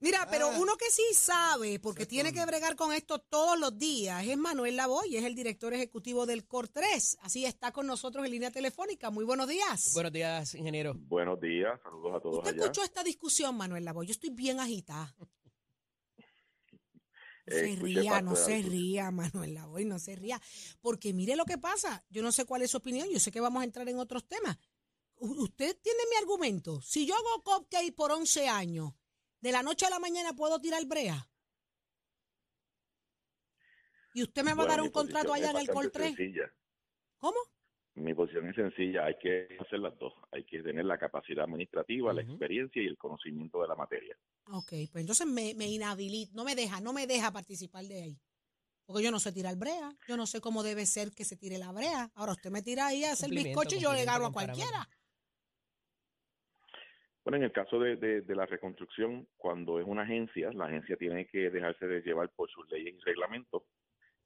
Mira, 0.00 0.26
pero 0.30 0.48
Ah. 0.50 0.58
uno 0.58 0.76
que 0.76 0.90
sí 0.90 1.02
sabe, 1.14 1.78
porque 1.78 2.06
tiene 2.06 2.32
que 2.32 2.44
bregar 2.46 2.74
con 2.76 2.92
esto 2.94 3.18
todos 3.18 3.58
los 3.58 3.78
días, 3.78 4.24
es 4.26 4.36
Manuel 4.38 4.76
Lavoy, 4.76 5.16
es 5.16 5.24
el 5.24 5.34
director 5.34 5.74
ejecutivo 5.74 6.24
del 6.26 6.46
COR 6.46 6.68
3. 6.68 7.18
Así 7.20 7.44
está 7.44 7.70
con 7.72 7.86
nosotros 7.86 8.24
en 8.24 8.30
línea 8.32 8.50
telefónica. 8.50 9.10
Muy 9.10 9.24
buenos 9.24 9.46
días. 9.48 9.92
Buenos 9.94 10.12
días, 10.12 10.54
ingeniero. 10.54 10.94
Buenos 10.94 11.38
días, 11.40 11.78
saludos 11.82 12.16
a 12.16 12.20
todos 12.20 12.38
¿Usted 12.38 12.50
allá. 12.54 12.62
escuchó 12.62 12.82
esta 12.82 13.02
discusión, 13.04 13.56
Manuel 13.56 13.84
Lavoy? 13.84 14.06
Yo 14.06 14.12
estoy 14.12 14.30
bien 14.30 14.58
agitada. 14.60 15.14
No 17.50 17.56
Eh, 17.56 17.60
se 17.76 17.82
ría, 17.82 18.20
no 18.22 18.36
se 18.36 18.62
ría, 18.62 19.10
Manuel 19.10 19.54
Lavoy, 19.54 19.84
no 19.84 19.98
se 19.98 20.16
ría. 20.16 20.40
Porque 20.80 21.12
mire 21.12 21.36
lo 21.36 21.44
que 21.44 21.58
pasa. 21.58 22.04
Yo 22.10 22.22
no 22.22 22.32
sé 22.32 22.44
cuál 22.44 22.62
es 22.62 22.70
su 22.70 22.76
opinión, 22.78 23.08
yo 23.10 23.18
sé 23.20 23.30
que 23.30 23.40
vamos 23.40 23.60
a 23.62 23.64
entrar 23.64 23.88
en 23.88 23.98
otros 23.98 24.26
temas. 24.26 24.58
U- 25.16 25.42
usted 25.44 25.76
tiene 25.82 26.00
mi 26.10 26.16
argumento. 26.16 26.80
Si 26.82 27.06
yo 27.06 27.14
hago 27.14 27.42
cupcake 27.42 27.94
por 27.94 28.12
11 28.12 28.48
años, 28.48 28.92
de 29.40 29.52
la 29.52 29.62
noche 29.62 29.86
a 29.86 29.90
la 29.90 29.98
mañana 29.98 30.34
puedo 30.34 30.60
tirar 30.60 30.84
brea. 30.86 31.28
Y 34.14 34.22
usted 34.22 34.42
me 34.42 34.54
va 34.54 34.64
a 34.64 34.66
dar 34.66 34.80
un 34.80 34.90
contrato 34.90 35.32
allá 35.32 35.50
en 35.50 35.56
el 35.58 35.66
Col 35.68 35.86
bastante 35.86 35.98
3. 35.98 36.16
sencilla. 36.16 36.52
¿Cómo? 37.18 37.38
Mi 37.98 38.14
posición 38.14 38.48
es 38.48 38.54
sencilla, 38.56 39.04
hay 39.06 39.16
que 39.18 39.56
hacer 39.60 39.78
las 39.80 39.98
dos. 39.98 40.14
Hay 40.32 40.44
que 40.44 40.62
tener 40.62 40.84
la 40.84 40.98
capacidad 40.98 41.44
administrativa, 41.44 42.12
la 42.12 42.22
experiencia 42.22 42.80
y 42.82 42.86
el 42.86 42.96
conocimiento 42.96 43.60
de 43.62 43.68
la 43.68 43.74
materia. 43.74 44.16
Ok, 44.46 44.68
pues 44.92 44.96
entonces 44.96 45.26
me, 45.26 45.54
me 45.54 45.66
inhabilita, 45.66 46.32
no 46.34 46.44
me 46.44 46.54
deja, 46.54 46.80
no 46.80 46.92
me 46.92 47.06
deja 47.06 47.30
participar 47.32 47.84
de 47.84 48.02
ahí. 48.02 48.18
Porque 48.86 49.02
yo 49.02 49.10
no 49.10 49.18
sé 49.20 49.32
tirar 49.32 49.56
brea, 49.56 49.90
yo 50.06 50.16
no 50.16 50.26
sé 50.26 50.40
cómo 50.40 50.62
debe 50.62 50.86
ser 50.86 51.12
que 51.12 51.24
se 51.24 51.36
tire 51.36 51.58
la 51.58 51.72
brea. 51.72 52.10
Ahora 52.14 52.32
usted 52.32 52.50
me 52.50 52.62
tira 52.62 52.86
ahí 52.86 53.04
a 53.04 53.12
hacer 53.12 53.28
bizcocho 53.30 53.76
y 53.76 53.80
yo 53.80 53.92
le 53.92 54.00
agarro 54.02 54.26
a 54.26 54.32
cualquiera. 54.32 54.88
Bueno, 57.24 57.36
en 57.36 57.42
el 57.44 57.52
caso 57.52 57.78
de, 57.78 57.96
de- 57.96 58.22
de 58.22 58.34
la 58.34 58.46
reconstrucción, 58.46 59.28
cuando 59.36 59.78
es 59.78 59.86
una 59.86 60.02
agencia, 60.02 60.50
la 60.52 60.64
agencia 60.66 60.96
tiene 60.96 61.26
que 61.26 61.50
dejarse 61.50 61.86
de 61.86 62.00
llevar 62.00 62.30
por 62.30 62.48
sus 62.50 62.66
leyes 62.70 62.94
y 62.94 63.00
reglamentos 63.00 63.64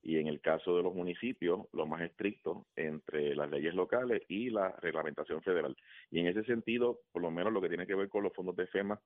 y 0.02 0.18
en 0.18 0.26
el 0.26 0.40
caso 0.40 0.76
de 0.76 0.82
los 0.82 0.94
municipios, 0.94 1.60
lo 1.72 1.86
más 1.86 2.02
estricto 2.02 2.66
entre 2.74 3.36
las 3.36 3.48
leyes 3.50 3.74
locales 3.74 4.22
y 4.28 4.50
la 4.50 4.70
reglamentación 4.80 5.42
federal. 5.42 5.76
Y 6.10 6.20
en 6.20 6.26
ese 6.26 6.42
sentido, 6.44 7.00
por 7.12 7.22
lo 7.22 7.30
menos 7.30 7.52
lo 7.52 7.60
que 7.60 7.68
tiene 7.68 7.86
que 7.86 7.94
ver 7.94 8.08
con 8.08 8.24
los 8.24 8.32
fondos 8.32 8.56
de 8.56 8.66
FEMA, 8.66 9.00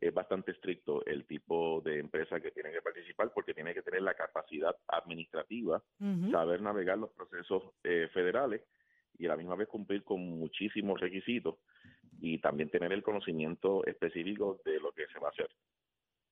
es 0.00 0.14
bastante 0.14 0.52
estricto 0.52 1.04
el 1.06 1.26
tipo 1.26 1.80
de 1.84 1.98
empresa 1.98 2.40
que 2.40 2.52
tiene 2.52 2.70
que 2.70 2.82
participar 2.82 3.32
porque 3.34 3.52
tiene 3.52 3.74
que 3.74 3.82
tener 3.82 4.02
la 4.02 4.14
capacidad 4.14 4.74
administrativa, 4.86 5.82
saber 6.30 6.62
navegar 6.62 6.98
los 6.98 7.10
procesos 7.10 7.72
eh, 7.82 8.08
federales 8.12 8.62
y 9.18 9.26
a 9.26 9.30
la 9.30 9.36
misma 9.36 9.56
vez 9.56 9.66
cumplir 9.66 10.04
con 10.04 10.20
muchísimos 10.20 11.00
requisitos 11.00 11.56
y 12.20 12.38
también 12.38 12.70
tener 12.70 12.92
el 12.92 13.02
conocimiento 13.02 13.84
específico 13.86 14.60
de 14.64 14.78
lo 14.78 14.92
que 14.92 15.06
se 15.08 15.18
va 15.18 15.28
a 15.28 15.30
hacer. 15.30 15.50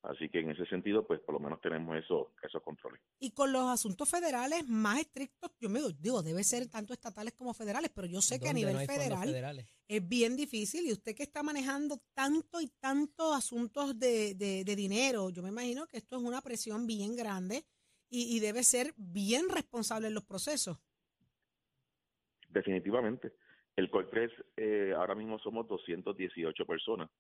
Así 0.02 0.28
que 0.28 0.38
en 0.38 0.50
ese 0.50 0.64
sentido, 0.66 1.04
pues 1.04 1.18
por 1.20 1.34
lo 1.34 1.40
menos 1.40 1.60
tenemos 1.60 1.96
eso, 1.96 2.32
esos 2.42 2.62
controles. 2.62 3.00
Y 3.18 3.32
con 3.32 3.52
los 3.52 3.64
asuntos 3.68 4.08
federales 4.08 4.66
más 4.68 5.00
estrictos, 5.00 5.50
yo 5.58 5.68
me 5.68 5.80
digo, 5.98 6.22
debe 6.22 6.44
ser 6.44 6.68
tanto 6.68 6.92
estatales 6.92 7.32
como 7.34 7.52
federales, 7.54 7.90
pero 7.92 8.06
yo 8.06 8.22
sé 8.22 8.38
que 8.38 8.48
a 8.48 8.52
nivel 8.52 8.74
no 8.74 8.80
federal 8.86 9.66
es 9.88 10.08
bien 10.08 10.36
difícil 10.36 10.86
y 10.86 10.92
usted 10.92 11.14
que 11.16 11.24
está 11.24 11.42
manejando 11.42 12.00
tanto 12.14 12.60
y 12.60 12.68
tantos 12.78 13.34
asuntos 13.36 13.98
de, 13.98 14.34
de- 14.34 14.62
de 14.64 14.76
dinero, 14.76 15.30
yo 15.30 15.42
me 15.42 15.48
imagino 15.48 15.86
que 15.88 15.96
esto 15.96 16.16
es 16.16 16.22
una 16.22 16.40
presión 16.40 16.86
bien 16.86 17.16
grande 17.16 17.64
y, 18.08 18.36
y 18.36 18.40
debe 18.40 18.62
ser 18.62 18.94
bien 18.96 19.48
responsable 19.48 20.06
en 20.06 20.14
los 20.14 20.24
procesos. 20.24 20.78
Definitivamente. 22.48 23.32
El 23.74 23.90
COIPRES, 23.90 24.30
eh, 24.56 24.94
ahora 24.96 25.14
mismo 25.14 25.38
somos 25.38 25.66
218 25.68 26.64
personas, 26.64 27.10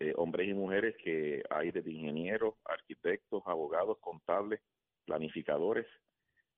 eh, 0.00 0.12
hombres 0.16 0.48
y 0.48 0.54
mujeres 0.54 0.96
que 1.02 1.42
hay 1.50 1.70
desde 1.70 1.92
ingenieros, 1.92 2.54
arquitectos, 2.64 3.42
abogados, 3.46 3.98
contables, 4.00 4.60
planificadores, 5.04 5.86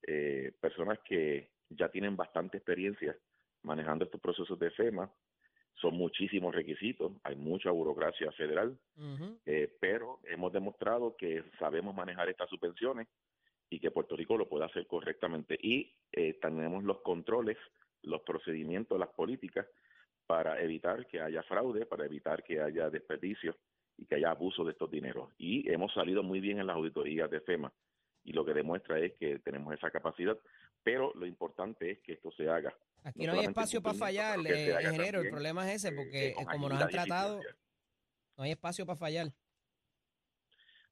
eh, 0.07 0.53
personas 0.61 0.99
que 1.01 1.51
ya 1.69 1.89
tienen 1.89 2.17
bastante 2.17 2.59
experiencia 2.59 3.17
manejando 3.63 4.05
estos 4.05 4.21
procesos 4.21 4.59
de 4.59 4.71
FEMA. 4.71 5.11
Son 5.75 5.95
muchísimos 5.97 6.55
requisitos, 6.55 7.13
hay 7.25 7.35
mucha 7.35 7.71
burocracia 7.71 8.31
federal, 8.33 8.79
eh, 9.47 9.75
pero 9.81 10.21
hemos 10.25 10.53
demostrado 10.53 11.17
que 11.17 11.43
sabemos 11.59 11.95
manejar 11.95 12.29
estas 12.29 12.49
subvenciones 12.51 13.09
y 13.71 13.81
que 13.81 13.91
Puerto 13.91 14.15
Rico 14.15 14.37
lo 14.37 14.49
puede 14.49 14.67
hacer 14.67 14.87
correctamente. 14.87 15.59
Y 15.61 15.93
eh, 16.13 16.39
tenemos 16.41 16.85
los 16.85 17.01
controles, 17.01 17.57
los 18.03 18.21
procedimientos, 18.23 18.99
las 18.99 19.09
políticas 19.09 19.67
para 20.33 20.59
evitar 20.63 21.07
que 21.09 21.21
haya 21.21 21.43
fraude, 21.43 21.85
para 21.85 22.07
evitar 22.07 22.43
que 22.43 22.59
haya 22.59 22.89
desperdicio 22.89 23.55
y 23.99 24.07
que 24.07 24.15
haya 24.15 24.31
abuso 24.31 24.65
de 24.65 24.73
estos 24.73 24.91
dineros. 24.91 25.29
Y 25.37 25.71
hemos 25.71 25.93
salido 25.93 26.23
muy 26.23 26.41
bien 26.41 26.59
en 26.59 26.69
las 26.69 26.77
auditorías 26.77 27.31
de 27.31 27.43
FEMA 27.43 27.71
y 28.25 28.33
lo 28.33 28.43
que 28.43 28.55
demuestra 28.55 28.99
es 28.99 29.13
que 29.21 29.41
tenemos 29.41 29.75
esa 29.75 29.91
capacidad, 29.91 30.39
pero 30.83 31.13
lo 31.17 31.27
importante 31.27 31.91
es 31.91 31.99
que 32.01 32.15
esto 32.15 32.33
se 32.33 32.49
haga. 32.49 32.75
Aquí 33.05 33.27
No 33.27 33.35
no, 33.35 33.41
hay 33.41 33.45
espacio 33.45 33.83
para 33.83 33.99
fallar, 33.99 34.39
eh, 34.47 34.75
ingeniero. 34.83 35.21
El 35.21 35.29
problema 35.29 35.71
es 35.71 35.85
ese, 35.85 35.89
eh, 35.89 35.97
porque 35.99 36.29
eh, 36.29 36.35
como 36.51 36.71
nos 36.71 36.81
han 36.81 36.89
tratado, 36.89 37.39
no 38.39 38.45
hay 38.45 38.53
espacio 38.53 38.87
para 38.87 38.97
fallar. 38.97 39.27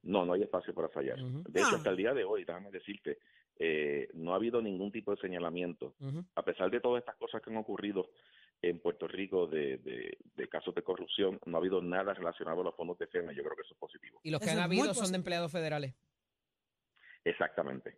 No, 0.03 0.23
no 0.23 0.33
hay 0.33 0.43
espacio 0.43 0.71
para 0.75 0.89
fallar. 0.89 1.17
De 1.17 1.59
hecho, 1.61 1.69
Ah. 1.73 1.77
hasta 1.77 1.89
el 1.89 1.97
día 1.97 2.13
de 2.13 2.25
hoy, 2.25 2.45
déjame 2.45 2.69
decirte, 2.69 3.17
eh, 3.57 4.07
no 4.13 4.33
ha 4.33 4.35
habido 4.35 4.61
ningún 4.61 4.91
tipo 4.91 5.15
de 5.15 5.21
señalamiento 5.21 5.95
a 6.35 6.43
pesar 6.43 6.69
de 6.69 6.79
todas 6.79 7.01
estas 7.01 7.15
cosas 7.15 7.41
que 7.41 7.49
han 7.49 7.57
ocurrido 7.57 8.09
en 8.61 8.79
Puerto 8.79 9.07
Rico 9.07 9.47
de, 9.47 9.77
de- 9.77 10.17
de 10.35 10.47
casos 10.49 10.73
de 10.75 10.83
corrupción, 10.83 11.39
no 11.45 11.57
ha 11.57 11.59
habido 11.59 11.81
nada 11.81 12.13
relacionado 12.13 12.61
a 12.61 12.63
los 12.65 12.75
fondos 12.75 12.97
de 12.99 13.07
FEMA. 13.07 13.31
Yo 13.33 13.43
creo 13.43 13.55
que 13.55 13.63
eso 13.63 13.73
es 13.73 13.79
positivo. 13.79 14.19
Y 14.23 14.29
los 14.31 14.39
que 14.39 14.45
Eso 14.47 14.57
han 14.57 14.63
habido 14.63 14.85
son 14.85 14.93
positivo. 14.93 15.11
de 15.11 15.15
empleados 15.17 15.51
federales. 15.51 15.95
Exactamente. 17.23 17.97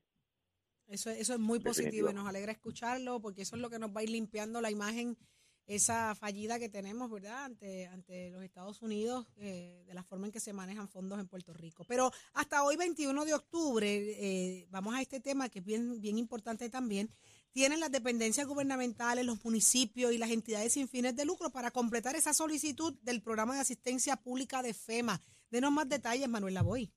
Eso, 0.88 1.10
eso 1.10 1.34
es 1.34 1.40
muy 1.40 1.60
positivo 1.60 2.10
y 2.10 2.14
nos 2.14 2.28
alegra 2.28 2.52
escucharlo 2.52 3.20
porque 3.22 3.42
eso 3.44 3.56
es 3.56 3.62
lo 3.62 3.70
que 3.70 3.80
nos 3.80 3.92
va 3.96 4.02
a 4.02 4.04
ir 4.04 4.10
limpiando 4.10 4.60
la 4.62 4.70
imagen, 4.70 5.18
esa 5.66 6.14
fallida 6.14 6.60
que 6.60 6.68
tenemos, 6.68 7.10
¿verdad?, 7.10 7.46
ante, 7.46 7.88
ante 7.88 8.30
los 8.32 8.44
Estados 8.44 8.82
Unidos, 8.82 9.28
eh, 9.38 9.84
de 9.86 9.94
la 9.94 10.04
forma 10.04 10.26
en 10.28 10.34
que 10.34 10.42
se 10.42 10.52
manejan 10.52 10.90
fondos 10.90 11.20
en 11.20 11.28
Puerto 11.28 11.54
Rico. 11.54 11.86
Pero 11.88 12.12
hasta 12.34 12.64
hoy, 12.64 12.76
21 12.76 13.24
de 13.26 13.34
octubre, 13.34 13.88
eh, 13.96 14.68
vamos 14.70 14.94
a 14.94 15.02
este 15.02 15.22
tema 15.22 15.48
que 15.50 15.60
es 15.60 15.66
bien, 15.66 16.02
bien 16.02 16.18
importante 16.18 16.70
también. 16.70 17.10
Tienen 17.54 17.80
las 17.80 17.92
dependencias 17.92 18.48
gubernamentales, 18.48 19.26
los 19.26 19.46
municipios 19.46 20.12
y 20.12 20.18
las 20.18 20.32
entidades 20.32 20.74
sin 20.74 20.88
fines 20.88 21.16
de 21.16 21.24
lucro 21.24 21.52
para 21.52 21.70
completar 21.70 22.16
esa 22.16 22.34
solicitud 22.34 22.96
del 23.04 23.22
programa 23.22 23.54
de 23.54 23.62
asistencia 23.62 24.16
pública 24.16 24.64
de 24.64 24.74
FEMA. 24.74 25.20
Denos 25.52 25.72
más 25.72 25.88
detalles, 25.88 26.28
Manuel 26.28 26.56
Lavoy. 26.56 26.90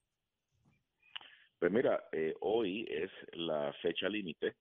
Pues 1.58 1.70
mira, 1.70 2.08
eh, 2.10 2.34
hoy 2.40 2.86
es 2.88 3.10
la 3.34 3.70
fecha 3.82 4.08
límite 4.08 4.56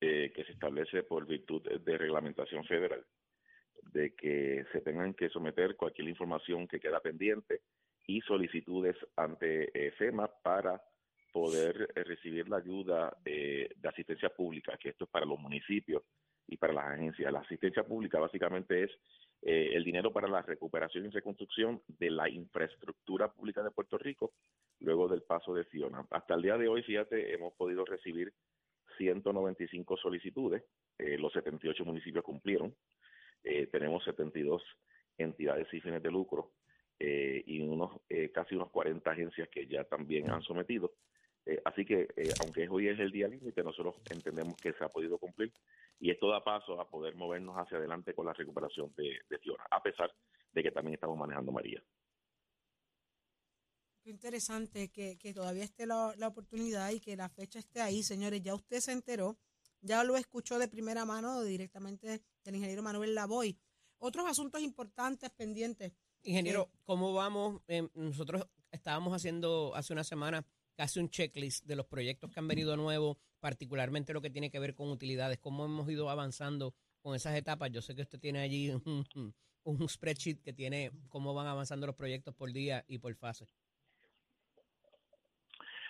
eh, 0.00 0.32
que 0.34 0.44
se 0.44 0.52
establece 0.52 1.02
por 1.02 1.26
virtud 1.26 1.62
de 1.62 1.98
reglamentación 1.98 2.64
federal 2.64 3.04
de 3.92 4.14
que 4.14 4.64
se 4.72 4.80
tengan 4.80 5.14
que 5.14 5.28
someter 5.28 5.76
cualquier 5.76 6.08
información 6.08 6.66
que 6.66 6.80
queda 6.80 7.00
pendiente 7.00 7.60
y 8.06 8.20
solicitudes 8.22 8.96
ante 9.16 9.70
eh, 9.74 9.90
FEMA 9.92 10.28
para 10.42 10.82
poder 11.36 11.92
eh, 11.94 12.02
recibir 12.02 12.48
la 12.48 12.56
ayuda 12.56 13.14
eh, 13.22 13.68
de 13.76 13.88
asistencia 13.90 14.30
pública, 14.30 14.78
que 14.78 14.88
esto 14.88 15.04
es 15.04 15.10
para 15.10 15.26
los 15.26 15.38
municipios 15.38 16.02
y 16.48 16.56
para 16.56 16.72
las 16.72 16.86
agencias. 16.86 17.30
La 17.30 17.40
asistencia 17.40 17.82
pública 17.82 18.18
básicamente 18.18 18.84
es 18.84 18.90
eh, 19.42 19.72
el 19.74 19.84
dinero 19.84 20.14
para 20.14 20.28
la 20.28 20.40
recuperación 20.40 21.04
y 21.04 21.10
reconstrucción 21.10 21.82
de 21.88 22.10
la 22.10 22.30
infraestructura 22.30 23.30
pública 23.30 23.62
de 23.62 23.70
Puerto 23.70 23.98
Rico 23.98 24.32
luego 24.80 25.08
del 25.08 25.24
paso 25.24 25.52
de 25.52 25.64
Fiona. 25.64 26.06
Hasta 26.10 26.36
el 26.36 26.40
día 26.40 26.56
de 26.56 26.68
hoy, 26.68 26.82
fíjate, 26.82 27.34
hemos 27.34 27.52
podido 27.52 27.84
recibir 27.84 28.32
195 28.96 29.98
solicitudes, 29.98 30.64
eh, 30.96 31.18
los 31.18 31.34
78 31.34 31.84
municipios 31.84 32.24
cumplieron, 32.24 32.74
eh, 33.44 33.66
tenemos 33.66 34.02
72 34.04 34.62
entidades 35.18 35.68
sin 35.68 35.82
fines 35.82 36.02
de 36.02 36.10
lucro 36.10 36.52
y 36.98 37.60
unos 37.60 38.00
casi 38.32 38.54
unos 38.54 38.70
40 38.70 39.10
agencias 39.10 39.50
que 39.50 39.66
ya 39.66 39.84
también 39.84 40.30
han 40.30 40.40
sometido. 40.40 40.94
Eh, 41.46 41.62
así 41.64 41.84
que, 41.84 42.08
eh, 42.16 42.32
aunque 42.40 42.68
hoy 42.68 42.88
es 42.88 42.98
el 42.98 43.12
día 43.12 43.28
límite, 43.28 43.62
nosotros 43.62 43.94
entendemos 44.10 44.56
que 44.56 44.72
se 44.72 44.84
ha 44.84 44.88
podido 44.88 45.16
cumplir 45.16 45.52
y 46.00 46.10
esto 46.10 46.28
da 46.28 46.42
paso 46.42 46.80
a 46.80 46.88
poder 46.88 47.14
movernos 47.14 47.54
hacia 47.56 47.78
adelante 47.78 48.14
con 48.14 48.26
la 48.26 48.32
recuperación 48.32 48.92
de, 48.96 49.20
de 49.30 49.38
Fiona, 49.38 49.64
a 49.70 49.80
pesar 49.80 50.12
de 50.52 50.62
que 50.62 50.72
también 50.72 50.94
estamos 50.94 51.16
manejando 51.16 51.52
María. 51.52 51.80
Qué 54.02 54.10
interesante 54.10 54.90
que, 54.90 55.16
que 55.18 55.32
todavía 55.32 55.64
esté 55.64 55.86
la, 55.86 56.14
la 56.16 56.28
oportunidad 56.28 56.90
y 56.90 57.00
que 57.00 57.16
la 57.16 57.28
fecha 57.28 57.58
esté 57.58 57.80
ahí, 57.80 58.02
señores. 58.02 58.42
Ya 58.42 58.54
usted 58.54 58.80
se 58.80 58.92
enteró, 58.92 59.38
ya 59.80 60.04
lo 60.04 60.16
escuchó 60.16 60.58
de 60.58 60.68
primera 60.68 61.04
mano 61.04 61.42
directamente 61.42 62.22
del 62.44 62.54
ingeniero 62.56 62.82
Manuel 62.82 63.14
Lavoy. 63.14 63.56
Otros 63.98 64.26
asuntos 64.26 64.60
importantes 64.62 65.30
pendientes. 65.30 65.92
Ingeniero, 66.22 66.70
¿cómo 66.84 67.12
vamos? 67.14 67.62
Eh, 67.68 67.88
nosotros 67.94 68.46
estábamos 68.70 69.14
haciendo 69.14 69.74
hace 69.74 69.92
una 69.92 70.04
semana 70.04 70.44
casi 70.76 71.00
un 71.00 71.08
checklist 71.08 71.66
de 71.66 71.74
los 71.74 71.86
proyectos 71.86 72.30
que 72.30 72.38
han 72.38 72.46
venido 72.46 72.76
nuevos, 72.76 73.16
particularmente 73.40 74.12
lo 74.12 74.20
que 74.20 74.30
tiene 74.30 74.50
que 74.50 74.58
ver 74.58 74.74
con 74.74 74.90
utilidades, 74.90 75.38
cómo 75.38 75.64
hemos 75.64 75.88
ido 75.90 76.10
avanzando 76.10 76.74
con 77.00 77.14
esas 77.14 77.34
etapas. 77.36 77.70
Yo 77.72 77.80
sé 77.80 77.94
que 77.94 78.02
usted 78.02 78.20
tiene 78.20 78.40
allí 78.40 78.70
un, 79.64 79.88
spreadsheet 79.88 80.42
que 80.42 80.52
tiene 80.52 80.92
cómo 81.08 81.34
van 81.34 81.46
avanzando 81.46 81.86
los 81.86 81.96
proyectos 81.96 82.34
por 82.34 82.52
día 82.52 82.84
y 82.86 82.98
por 82.98 83.14
fase. 83.16 83.46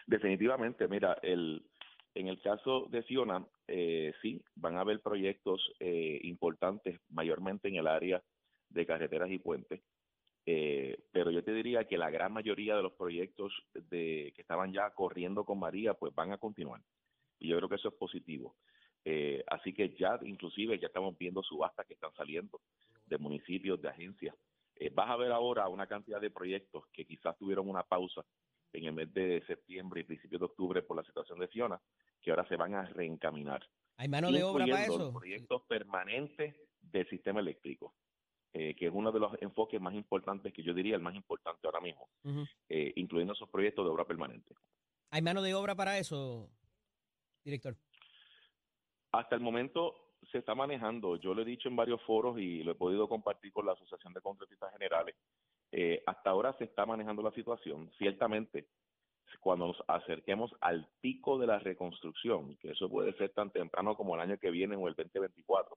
Definitivamente, 0.06 0.86
mira, 0.86 1.18
el, 1.22 1.66
en 2.14 2.28
el 2.28 2.40
caso 2.40 2.86
de 2.90 3.02
Fiona, 3.02 3.44
eh, 3.66 4.12
sí, 4.22 4.40
van 4.54 4.76
a 4.76 4.80
haber 4.80 5.00
proyectos 5.00 5.60
eh, 5.80 6.20
importantes, 6.22 7.00
mayormente 7.10 7.68
en 7.68 7.76
el 7.76 7.88
área 7.88 8.22
de 8.70 8.86
carreteras 8.86 9.30
y 9.30 9.38
puentes, 9.38 9.82
eh, 10.46 10.96
pero 11.10 11.32
yo 11.32 11.42
te 11.42 11.52
diría 11.52 11.88
que 11.88 11.98
la 11.98 12.08
gran 12.08 12.32
mayoría 12.32 12.76
de 12.76 12.82
los 12.82 12.92
proyectos 12.92 13.52
de, 13.74 14.32
que 14.34 14.42
estaban 14.42 14.72
ya 14.72 14.90
corriendo 14.90 15.44
con 15.44 15.58
María, 15.58 15.94
pues 15.94 16.14
van 16.14 16.32
a 16.32 16.38
continuar. 16.38 16.80
Y 17.40 17.48
yo 17.48 17.56
creo 17.56 17.68
que 17.68 17.74
eso 17.74 17.88
es 17.88 17.94
positivo. 17.94 18.54
Eh, 19.04 19.42
así 19.48 19.72
que 19.72 19.94
ya, 19.96 20.18
inclusive, 20.22 20.78
ya 20.78 20.86
estamos 20.86 21.18
viendo 21.18 21.42
subastas 21.42 21.84
que 21.86 21.94
están 21.94 22.12
saliendo 22.14 22.60
de 23.06 23.18
municipios, 23.18 23.82
de 23.82 23.88
agencias. 23.88 24.36
Eh, 24.76 24.90
vas 24.94 25.10
a 25.10 25.16
ver 25.16 25.32
ahora 25.32 25.68
una 25.68 25.86
cantidad 25.86 26.20
de 26.20 26.30
proyectos 26.30 26.84
que 26.92 27.04
quizás 27.04 27.36
tuvieron 27.36 27.68
una 27.68 27.82
pausa 27.82 28.24
en 28.72 28.84
el 28.84 28.92
mes 28.92 29.12
de 29.14 29.42
septiembre 29.46 30.00
y 30.00 30.04
principios 30.04 30.40
de 30.40 30.46
octubre 30.46 30.82
por 30.82 30.96
la 30.96 31.02
situación 31.02 31.38
de 31.40 31.48
Fiona, 31.48 31.80
que 32.20 32.30
ahora 32.30 32.46
se 32.46 32.56
van 32.56 32.74
a 32.74 32.84
reencaminar. 32.84 33.66
¿Hay 33.96 34.08
mano 34.08 34.30
de 34.30 34.44
obra 34.44 34.66
para 34.66 34.84
eso? 34.84 35.12
proyectos 35.12 35.62
permanentes 35.62 36.54
del 36.80 37.08
sistema 37.08 37.40
eléctrico, 37.40 37.94
eh, 38.58 38.74
que 38.74 38.86
es 38.86 38.92
uno 38.94 39.12
de 39.12 39.20
los 39.20 39.32
enfoques 39.42 39.78
más 39.78 39.92
importantes, 39.92 40.50
que 40.50 40.62
yo 40.62 40.72
diría 40.72 40.96
el 40.96 41.02
más 41.02 41.14
importante 41.14 41.60
ahora 41.66 41.78
mismo, 41.78 42.08
eh, 42.70 42.90
incluyendo 42.96 43.34
esos 43.34 43.50
proyectos 43.50 43.84
de 43.84 43.90
obra 43.90 44.06
permanente. 44.06 44.54
¿Hay 45.10 45.20
mano 45.20 45.42
de 45.42 45.52
obra 45.52 45.74
para 45.74 45.98
eso, 45.98 46.48
director? 47.44 47.76
Hasta 49.12 49.34
el 49.34 49.42
momento 49.42 49.94
se 50.32 50.38
está 50.38 50.54
manejando, 50.54 51.16
yo 51.16 51.34
lo 51.34 51.42
he 51.42 51.44
dicho 51.44 51.68
en 51.68 51.76
varios 51.76 52.00
foros 52.04 52.38
y 52.38 52.62
lo 52.62 52.72
he 52.72 52.76
podido 52.76 53.06
compartir 53.10 53.52
con 53.52 53.66
la 53.66 53.72
Asociación 53.72 54.14
de 54.14 54.22
Contratistas 54.22 54.72
Generales, 54.72 55.16
eh, 55.70 56.02
hasta 56.06 56.30
ahora 56.30 56.56
se 56.56 56.64
está 56.64 56.86
manejando 56.86 57.22
la 57.22 57.32
situación, 57.32 57.90
ciertamente 57.98 58.68
cuando 59.40 59.66
nos 59.66 59.84
acerquemos 59.86 60.50
al 60.62 60.88
pico 61.02 61.38
de 61.38 61.46
la 61.46 61.58
reconstrucción, 61.58 62.56
que 62.56 62.70
eso 62.70 62.88
puede 62.88 63.12
ser 63.18 63.34
tan 63.34 63.50
temprano 63.50 63.96
como 63.96 64.14
el 64.14 64.22
año 64.22 64.38
que 64.38 64.50
viene 64.50 64.76
o 64.76 64.88
el 64.88 64.94
2024, 64.94 65.76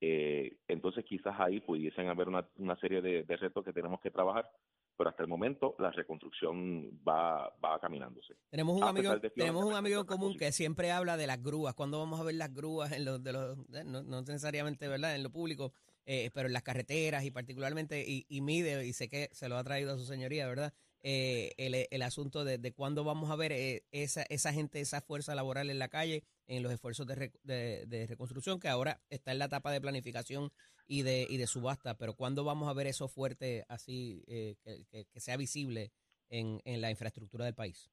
eh, 0.00 0.58
entonces 0.68 1.04
quizás 1.04 1.34
ahí 1.38 1.60
pudiesen 1.60 2.08
haber 2.08 2.28
una, 2.28 2.46
una 2.56 2.76
serie 2.76 3.00
de, 3.00 3.22
de, 3.22 3.36
retos 3.36 3.64
que 3.64 3.72
tenemos 3.72 4.00
que 4.00 4.10
trabajar, 4.10 4.50
pero 4.96 5.10
hasta 5.10 5.22
el 5.22 5.28
momento 5.28 5.74
la 5.78 5.90
reconstrucción 5.90 7.00
va, 7.06 7.54
va 7.64 7.78
caminándose. 7.80 8.34
Tenemos 8.50 8.76
un 8.76 8.84
amigo, 8.84 9.18
tenemos 9.34 9.64
un 9.64 9.74
amigo 9.74 10.00
en 10.00 10.06
común 10.06 10.36
que 10.36 10.52
siempre 10.52 10.90
habla 10.90 11.16
de 11.16 11.26
las 11.26 11.42
grúas. 11.42 11.74
¿Cuándo 11.74 11.98
vamos 11.98 12.20
a 12.20 12.24
ver 12.24 12.34
las 12.34 12.52
grúas 12.52 12.92
en 12.92 13.04
los, 13.04 13.22
de 13.22 13.32
los, 13.32 13.56
no, 13.86 14.02
no 14.02 14.20
necesariamente, 14.20 14.86
¿verdad? 14.88 15.14
En 15.14 15.22
lo 15.22 15.30
público, 15.30 15.72
eh, 16.04 16.30
pero 16.34 16.48
en 16.48 16.52
las 16.52 16.62
carreteras 16.62 17.24
y 17.24 17.30
particularmente, 17.30 18.04
y, 18.06 18.26
y 18.28 18.40
mide, 18.42 18.86
y 18.86 18.92
sé 18.92 19.08
que 19.08 19.28
se 19.32 19.48
lo 19.48 19.56
ha 19.56 19.64
traído 19.64 19.94
a 19.94 19.98
su 19.98 20.04
señoría, 20.04 20.46
¿verdad? 20.46 20.74
Eh, 21.02 21.52
el, 21.56 21.86
el, 21.90 22.02
asunto 22.02 22.44
de, 22.44 22.58
de, 22.58 22.72
cuándo 22.72 23.04
vamos 23.04 23.30
a 23.30 23.36
ver 23.36 23.52
eh, 23.52 23.84
esa, 23.92 24.22
esa 24.22 24.52
gente, 24.52 24.80
esa 24.80 25.00
fuerza 25.00 25.34
laboral 25.34 25.70
en 25.70 25.78
la 25.78 25.88
calle, 25.88 26.24
en 26.46 26.62
los 26.62 26.72
esfuerzos 26.72 27.06
de, 27.06 27.32
de, 27.42 27.86
de, 27.86 28.06
reconstrucción, 28.06 28.58
que 28.58 28.68
ahora 28.68 29.00
está 29.10 29.32
en 29.32 29.38
la 29.38 29.46
etapa 29.46 29.70
de 29.70 29.80
planificación 29.80 30.50
y 30.86 31.02
de, 31.02 31.26
y 31.28 31.36
de 31.36 31.46
subasta, 31.46 31.96
pero 31.96 32.14
cuándo 32.14 32.44
vamos 32.44 32.68
a 32.68 32.74
ver 32.74 32.86
eso 32.86 33.08
fuerte 33.08 33.64
así, 33.68 34.24
eh, 34.26 34.56
que, 34.62 34.84
que, 34.86 35.04
que, 35.06 35.20
sea 35.20 35.36
visible 35.36 35.92
en, 36.28 36.60
en 36.64 36.80
la 36.80 36.90
infraestructura 36.90 37.44
del 37.44 37.54
país. 37.54 37.90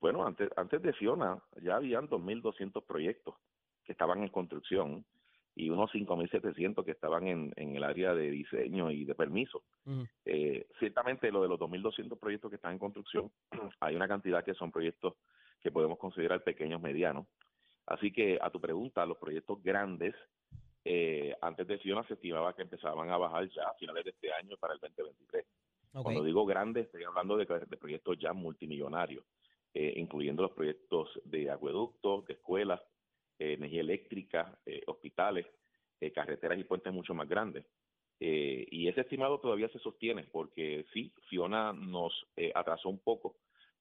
Bueno, 0.00 0.26
antes, 0.26 0.48
antes 0.56 0.82
de 0.82 0.92
Fiona 0.92 1.42
ya 1.62 1.76
habían 1.76 2.08
2.200 2.08 2.84
proyectos 2.86 3.34
que 3.84 3.92
estaban 3.92 4.22
en 4.22 4.28
construcción 4.28 5.04
y 5.58 5.70
unos 5.70 5.90
5.700 5.90 6.84
que 6.84 6.92
estaban 6.92 7.26
en, 7.26 7.52
en 7.56 7.74
el 7.74 7.82
área 7.82 8.14
de 8.14 8.30
diseño 8.30 8.92
y 8.92 9.04
de 9.04 9.16
permiso. 9.16 9.64
Uh 9.84 9.90
-huh. 9.90 10.08
eh, 10.24 10.66
ciertamente 10.78 11.32
lo 11.32 11.42
de 11.42 11.48
los 11.48 11.58
2.200 11.58 12.16
proyectos 12.16 12.48
que 12.48 12.56
están 12.56 12.74
en 12.74 12.78
construcción, 12.78 13.32
hay 13.80 13.96
una 13.96 14.06
cantidad 14.06 14.44
que 14.44 14.54
son 14.54 14.70
proyectos 14.70 15.14
que 15.60 15.72
podemos 15.72 15.98
considerar 15.98 16.44
pequeños, 16.44 16.80
medianos. 16.80 17.26
Así 17.86 18.12
que 18.12 18.38
a 18.40 18.50
tu 18.50 18.60
pregunta, 18.60 19.04
los 19.04 19.18
proyectos 19.18 19.60
grandes, 19.60 20.14
eh, 20.84 21.34
antes 21.42 21.66
de 21.66 21.78
Fiona 21.78 22.06
se 22.06 22.14
estimaba 22.14 22.54
que 22.54 22.62
empezaban 22.62 23.10
a 23.10 23.16
bajar 23.18 23.48
ya 23.48 23.64
a 23.64 23.74
finales 23.74 24.04
de 24.04 24.10
este 24.10 24.32
año 24.32 24.56
para 24.58 24.74
el 24.74 24.80
2023. 24.80 25.44
Okay. 25.90 26.02
Cuando 26.04 26.22
digo 26.22 26.46
grandes, 26.46 26.86
estoy 26.86 27.02
hablando 27.02 27.36
de, 27.36 27.46
de 27.46 27.76
proyectos 27.76 28.16
ya 28.20 28.32
multimillonarios, 28.32 29.24
eh, 29.74 29.94
incluyendo 29.96 30.42
los 30.42 30.52
proyectos 30.52 31.08
de 31.24 31.50
acueductos, 31.50 32.24
de 32.26 32.34
escuelas, 32.34 32.80
energía 33.38 33.80
eléctrica, 33.80 34.58
eh, 34.66 34.82
hospitales, 34.86 35.46
eh, 36.00 36.12
carreteras 36.12 36.58
y 36.58 36.64
puentes 36.64 36.92
mucho 36.92 37.14
más 37.14 37.28
grandes. 37.28 37.64
Eh, 38.20 38.66
y 38.70 38.88
ese 38.88 39.02
estimado 39.02 39.38
todavía 39.38 39.68
se 39.68 39.78
sostiene 39.78 40.24
porque 40.24 40.84
sí, 40.92 41.12
Fiona 41.28 41.72
nos 41.72 42.12
eh, 42.36 42.50
atrasó 42.54 42.88
un 42.88 42.98
poco, 42.98 43.36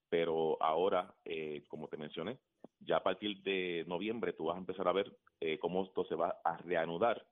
pero 0.09 0.61
ahora, 0.61 1.13
eh, 1.25 1.63
como 1.67 1.87
te 1.87 1.97
mencioné, 1.97 2.37
ya 2.79 2.97
a 2.97 3.03
partir 3.03 3.41
de 3.41 3.83
noviembre 3.87 4.33
tú 4.33 4.45
vas 4.45 4.55
a 4.55 4.59
empezar 4.59 4.87
a 4.87 4.93
ver 4.93 5.11
cómo 5.59 5.85
esto 5.85 6.03
se 6.05 6.15
va 6.15 6.39
a 6.43 6.57
reanudar 6.57 7.23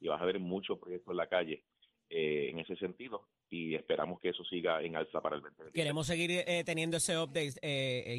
y 0.00 0.08
vas 0.08 0.20
a 0.20 0.24
ver 0.24 0.38
muchos 0.38 0.78
proyectos 0.78 1.12
en 1.12 1.16
la 1.16 1.28
calle 1.28 1.64
en 2.10 2.58
ese 2.58 2.76
sentido 2.76 3.28
y 3.48 3.74
esperamos 3.74 4.20
que 4.20 4.28
eso 4.30 4.44
siga 4.44 4.82
en 4.82 4.96
alza 4.96 5.20
para 5.20 5.36
el 5.36 5.42
2020. 5.42 5.78
Queremos 5.78 6.06
seguir 6.06 6.44
teniendo 6.64 6.98
ese 6.98 7.18
update, 7.18 7.54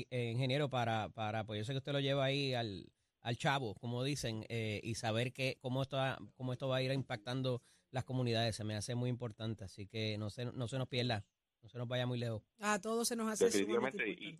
ingeniero, 0.10 0.70
para, 0.70 1.10
para, 1.10 1.44
pues 1.44 1.60
yo 1.60 1.64
sé 1.64 1.74
que 1.74 1.78
usted 1.78 1.92
lo 1.92 2.00
lleva 2.00 2.26
ahí 2.26 2.54
al 2.54 2.88
al 3.26 3.38
chavo, 3.38 3.74
como 3.76 4.04
dicen, 4.04 4.46
eh, 4.50 4.80
y 4.84 4.94
saber 4.94 5.34
que 5.34 5.58
cómo 5.60 5.82
esto, 5.82 5.98
cómo 6.36 6.54
esto 6.54 6.68
va 6.68 6.78
a 6.78 6.84
ir 6.84 6.92
impactando 6.92 7.64
las 7.90 8.04
comunidades. 8.04 8.56
Se 8.56 8.64
me 8.64 8.76
hace 8.76 8.94
muy 8.94 9.10
importante, 9.10 9.64
así 9.64 9.88
que 9.88 10.16
no 10.20 10.30
se, 10.30 10.46
no 10.46 10.68
se 10.68 10.78
nos 10.78 10.88
pierda, 10.88 11.26
no 11.64 11.68
se 11.68 11.80
nos 11.80 11.88
vaya 11.88 12.06
muy 12.06 12.20
lejos. 12.20 12.44
A 12.60 12.80
todos 12.80 13.08
se 13.08 13.16
nos 13.16 13.28
hace 13.28 13.46
Definitivamente, 13.46 14.08
y, 14.08 14.38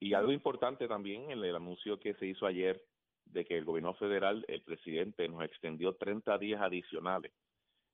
y, 0.00 0.12
algo 0.12 0.32
importante 0.32 0.86
también, 0.86 1.30
el, 1.30 1.42
el 1.42 1.56
anuncio 1.56 1.98
que 1.98 2.12
se 2.14 2.26
hizo 2.26 2.44
ayer 2.44 2.84
de 3.24 3.46
que 3.46 3.56
el 3.56 3.64
gobierno 3.64 3.94
federal, 3.94 4.44
el 4.48 4.62
presidente, 4.64 5.26
nos 5.26 5.42
extendió 5.42 5.94
30 5.94 6.36
días 6.36 6.60
adicionales 6.60 7.32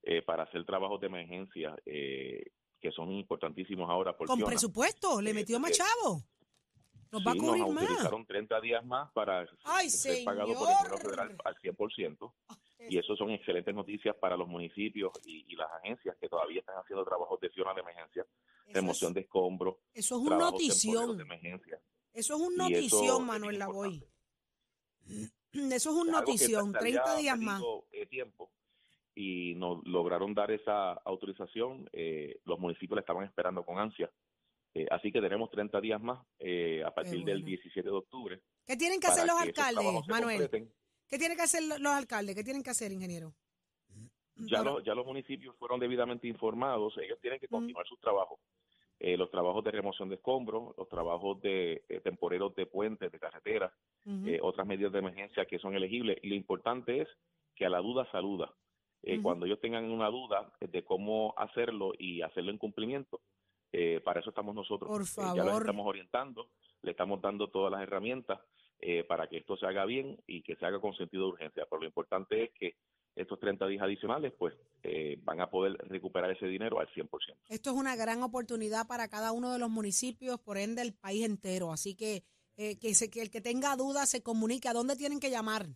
eh, 0.02 0.22
para 0.22 0.42
hacer 0.42 0.64
trabajos 0.64 1.00
de 1.00 1.06
emergencia 1.06 1.76
eh, 1.86 2.50
que 2.80 2.90
son 2.90 3.12
importantísimos 3.12 3.88
ahora. 3.88 4.16
Con 4.16 4.40
presupuesto, 4.40 5.22
le 5.22 5.32
metió 5.32 5.60
más 5.60 5.70
chavo. 5.70 6.24
Nos 7.12 7.26
va 7.26 7.32
sí, 7.32 7.38
a 7.38 7.40
cubrir 7.40 7.62
nos 7.64 7.74
más. 7.74 7.82
autorizaron 7.82 8.26
30 8.26 8.60
días 8.60 8.84
más 8.84 9.12
para 9.12 9.46
Ay, 9.64 9.90
ser 9.90 10.14
señor. 10.16 10.24
pagado 10.24 10.54
por 10.54 10.68
el 10.68 10.74
gobierno 10.74 10.98
federal 10.98 11.36
al 11.44 11.56
100%. 11.56 12.32
Y 12.88 12.98
eso 12.98 13.16
son 13.16 13.30
excelentes 13.30 13.74
noticias 13.74 14.14
para 14.16 14.36
los 14.36 14.46
municipios 14.46 15.12
y, 15.24 15.44
y, 15.48 15.56
las 15.56 15.68
agencias 15.72 16.16
que 16.20 16.28
todavía 16.28 16.60
están 16.60 16.76
haciendo 16.76 17.04
trabajos 17.04 17.40
de 17.40 17.48
de 17.48 17.80
emergencia, 17.80 18.24
remoción 18.66 19.10
es, 19.10 19.14
de 19.14 19.20
escombros. 19.22 19.76
Eso 19.92 20.16
es 20.16 20.30
un 20.30 20.38
notición. 20.38 21.16
De 21.16 21.22
emergencia. 21.24 21.80
Eso 22.12 22.36
es 22.36 22.40
un 22.40 22.54
notición, 22.54 23.26
Manuel 23.26 23.58
Lavoy. 23.58 24.04
Eso 25.52 25.90
es 25.90 25.96
un 25.96 26.10
notición, 26.10 26.72
30 26.72 27.16
días 27.16 27.38
más. 27.38 27.62
Eh, 27.90 28.06
tiempo 28.06 28.50
y 29.16 29.54
nos 29.54 29.82
lograron 29.86 30.34
dar 30.34 30.50
esa 30.50 30.92
autorización. 30.92 31.88
Eh, 31.92 32.38
los 32.44 32.60
municipios 32.60 32.96
la 32.96 33.00
estaban 33.00 33.24
esperando 33.24 33.64
con 33.64 33.78
ansia. 33.78 34.10
Eh, 34.76 34.86
así 34.90 35.10
que 35.10 35.22
tenemos 35.22 35.50
30 35.50 35.80
días 35.80 36.02
más 36.02 36.22
eh, 36.38 36.82
a 36.84 36.90
partir 36.90 37.22
bueno. 37.22 37.26
del 37.28 37.44
17 37.46 37.88
de 37.88 37.96
octubre. 37.96 38.40
¿Qué 38.66 38.76
tienen 38.76 39.00
que 39.00 39.06
hacer 39.06 39.26
los 39.26 39.40
alcaldes, 39.40 40.06
Manuel? 40.06 40.50
¿Qué 41.08 41.18
tienen 41.18 41.34
que 41.34 41.44
hacer 41.44 41.62
los 41.62 41.92
alcaldes? 41.92 42.34
¿Qué 42.34 42.44
tienen 42.44 42.62
que 42.62 42.68
hacer, 42.68 42.92
ingeniero? 42.92 43.32
Ya, 44.34 44.62
los, 44.62 44.84
ya 44.84 44.94
los 44.94 45.06
municipios 45.06 45.56
fueron 45.56 45.80
debidamente 45.80 46.28
informados. 46.28 46.94
Ellos 46.98 47.18
tienen 47.22 47.40
que 47.40 47.48
continuar 47.48 47.86
mm. 47.86 47.88
sus 47.88 47.98
trabajos. 48.00 48.38
Eh, 49.00 49.16
los 49.16 49.30
trabajos 49.30 49.64
de 49.64 49.70
remoción 49.70 50.10
de 50.10 50.16
escombros, 50.16 50.74
los 50.76 50.88
trabajos 50.90 51.40
de 51.40 51.82
eh, 51.88 52.00
temporeros 52.00 52.54
de 52.54 52.66
puentes, 52.66 53.10
de 53.10 53.18
carreteras, 53.18 53.72
uh 54.04 54.10
-huh. 54.10 54.38
otras 54.42 54.66
medidas 54.66 54.92
de 54.92 54.98
emergencia 54.98 55.46
que 55.46 55.58
son 55.58 55.74
elegibles. 55.74 56.18
Y 56.22 56.28
lo 56.28 56.34
importante 56.34 57.00
es 57.00 57.08
que 57.54 57.64
a 57.64 57.70
la 57.70 57.80
duda 57.80 58.06
saluda. 58.12 58.52
Uh 59.02 59.08
-huh. 59.08 59.22
Cuando 59.22 59.46
ellos 59.46 59.60
tengan 59.60 59.90
una 59.90 60.10
duda 60.10 60.52
de 60.60 60.84
cómo 60.84 61.32
hacerlo 61.38 61.92
y 61.98 62.20
hacerlo 62.20 62.50
en 62.50 62.58
cumplimiento, 62.58 63.22
eh, 63.78 64.00
para 64.00 64.20
eso 64.20 64.30
estamos 64.30 64.54
nosotros. 64.54 64.88
Por 64.88 65.04
favor. 65.04 65.34
Eh, 65.34 65.36
ya 65.36 65.44
los 65.44 65.60
estamos 65.60 65.86
orientando, 65.86 66.48
le 66.80 66.92
estamos 66.92 67.20
dando 67.20 67.48
todas 67.48 67.70
las 67.70 67.82
herramientas 67.82 68.40
eh, 68.80 69.04
para 69.04 69.26
que 69.28 69.36
esto 69.36 69.54
se 69.58 69.66
haga 69.66 69.84
bien 69.84 70.18
y 70.26 70.42
que 70.42 70.56
se 70.56 70.64
haga 70.64 70.80
con 70.80 70.94
sentido 70.94 71.24
de 71.24 71.28
urgencia. 71.32 71.66
Pero 71.68 71.82
lo 71.82 71.86
importante 71.86 72.44
es 72.44 72.50
que 72.58 72.76
estos 73.14 73.38
30 73.38 73.66
días 73.66 73.82
adicionales, 73.82 74.32
pues 74.38 74.54
eh, 74.82 75.18
van 75.22 75.42
a 75.42 75.50
poder 75.50 75.76
recuperar 75.88 76.30
ese 76.30 76.46
dinero 76.46 76.80
al 76.80 76.88
100%. 76.88 77.08
Esto 77.50 77.70
es 77.70 77.76
una 77.76 77.96
gran 77.96 78.22
oportunidad 78.22 78.86
para 78.86 79.08
cada 79.08 79.32
uno 79.32 79.52
de 79.52 79.58
los 79.58 79.68
municipios, 79.68 80.40
por 80.40 80.56
ende 80.56 80.80
el 80.80 80.94
país 80.94 81.26
entero. 81.26 81.70
Así 81.70 81.94
que 81.94 82.24
eh, 82.56 82.78
que, 82.78 82.94
se, 82.94 83.10
que 83.10 83.20
el 83.20 83.30
que 83.30 83.42
tenga 83.42 83.76
dudas 83.76 84.08
se 84.08 84.22
comunique. 84.22 84.68
¿A 84.68 84.72
dónde 84.72 84.96
tienen 84.96 85.20
que 85.20 85.30
llamar? 85.30 85.66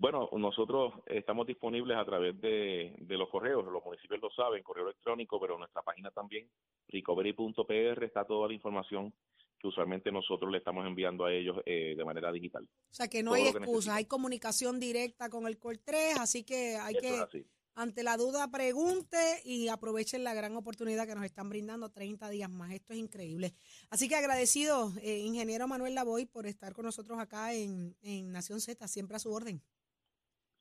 Bueno, 0.00 0.30
nosotros 0.32 0.94
estamos 1.04 1.46
disponibles 1.46 1.98
a 1.98 2.06
través 2.06 2.40
de, 2.40 2.94
de, 2.98 3.16
los 3.18 3.28
correos, 3.28 3.66
los 3.70 3.84
municipios 3.84 4.18
lo 4.22 4.30
saben, 4.30 4.62
correo 4.62 4.86
electrónico, 4.86 5.38
pero 5.38 5.54
en 5.54 5.60
nuestra 5.60 5.82
página 5.82 6.10
también, 6.10 6.48
recovery.pr, 6.88 8.02
está 8.04 8.24
toda 8.24 8.48
la 8.48 8.54
información 8.54 9.12
que 9.58 9.68
usualmente 9.68 10.10
nosotros 10.10 10.50
le 10.50 10.56
estamos 10.56 10.86
enviando 10.86 11.26
a 11.26 11.34
ellos 11.34 11.58
eh, 11.66 11.94
de 11.94 12.02
manera 12.02 12.32
digital. 12.32 12.64
O 12.64 12.94
sea 12.94 13.08
que 13.08 13.22
no 13.22 13.32
Todo 13.32 13.42
hay 13.42 13.48
excusa, 13.48 13.96
hay 13.96 14.06
comunicación 14.06 14.80
directa 14.80 15.28
con 15.28 15.46
el 15.46 15.58
COR 15.58 15.76
3, 15.76 16.18
así 16.18 16.44
que 16.44 16.76
hay 16.76 16.94
Eso 16.94 17.28
que, 17.28 17.44
ante 17.74 18.02
la 18.02 18.16
duda, 18.16 18.50
pregunte 18.50 19.18
y 19.44 19.68
aprovechen 19.68 20.24
la 20.24 20.32
gran 20.32 20.56
oportunidad 20.56 21.06
que 21.06 21.14
nos 21.14 21.26
están 21.26 21.50
brindando 21.50 21.90
30 21.90 22.30
días 22.30 22.48
más. 22.48 22.72
Esto 22.72 22.94
es 22.94 23.00
increíble. 23.00 23.54
Así 23.90 24.08
que 24.08 24.16
agradecido, 24.16 24.94
eh, 25.02 25.18
ingeniero 25.18 25.68
Manuel 25.68 25.94
Lavoy, 25.94 26.24
por 26.24 26.46
estar 26.46 26.72
con 26.72 26.86
nosotros 26.86 27.18
acá 27.18 27.52
en, 27.52 27.94
en 28.00 28.32
Nación 28.32 28.62
Z, 28.62 28.88
siempre 28.88 29.16
a 29.16 29.20
su 29.20 29.30
orden. 29.30 29.62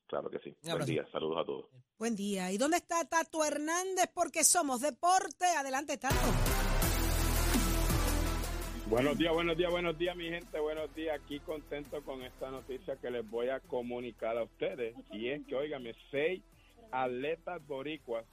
Claro 0.10 0.28
que 0.28 0.40
sí. 0.40 0.56
Buen 0.64 0.86
día, 0.86 1.08
saludos 1.12 1.38
a 1.38 1.46
todos. 1.46 1.66
Buen 2.00 2.16
día. 2.16 2.52
¿Y 2.52 2.58
dónde 2.58 2.78
está 2.78 3.06
Tato 3.06 3.46
Hernández? 3.46 4.10
Porque 4.12 4.44
somos 4.44 4.82
deporte. 4.82 5.46
Adelante, 5.56 6.00
Tato. 6.00 6.16
Buenos 8.88 9.20
días, 9.20 9.32
buenos 9.32 9.56
días, 9.56 9.70
buenos 9.70 9.96
días, 10.00 10.16
mi 10.16 10.28
gente. 10.28 10.60
Buenos 10.60 10.94
días. 10.96 11.20
Aquí 11.24 11.40
contento 11.42 12.04
con 12.04 12.24
esta 12.24 12.50
noticia 12.50 12.96
que 12.96 13.12
les 13.12 13.30
voy 13.30 13.50
a 13.50 13.60
comunicar 13.60 14.36
a 14.36 14.46
ustedes. 14.46 14.96
Y 15.12 15.28
es 15.28 15.46
que, 15.46 15.54
óigame, 15.54 15.94
seis 16.10 16.42
atletas 16.92 17.64
boricuas 17.68 18.26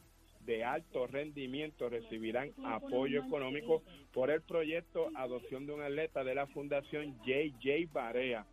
de 0.47 0.65
alto 0.65 1.07
rendimiento 1.07 1.91
recibirán 1.91 2.55
apoyo 2.65 3.23
económico 3.23 3.83
por 4.15 4.31
el 4.31 4.41
proyecto 4.41 5.11
Adopción 5.15 5.67
de 5.67 5.75
un 5.75 5.83
Atleta 5.83 6.25
de 6.25 6.37
la 6.37 6.47
Fundación 6.47 7.19
JJ 7.27 7.93
Barea 7.93 8.47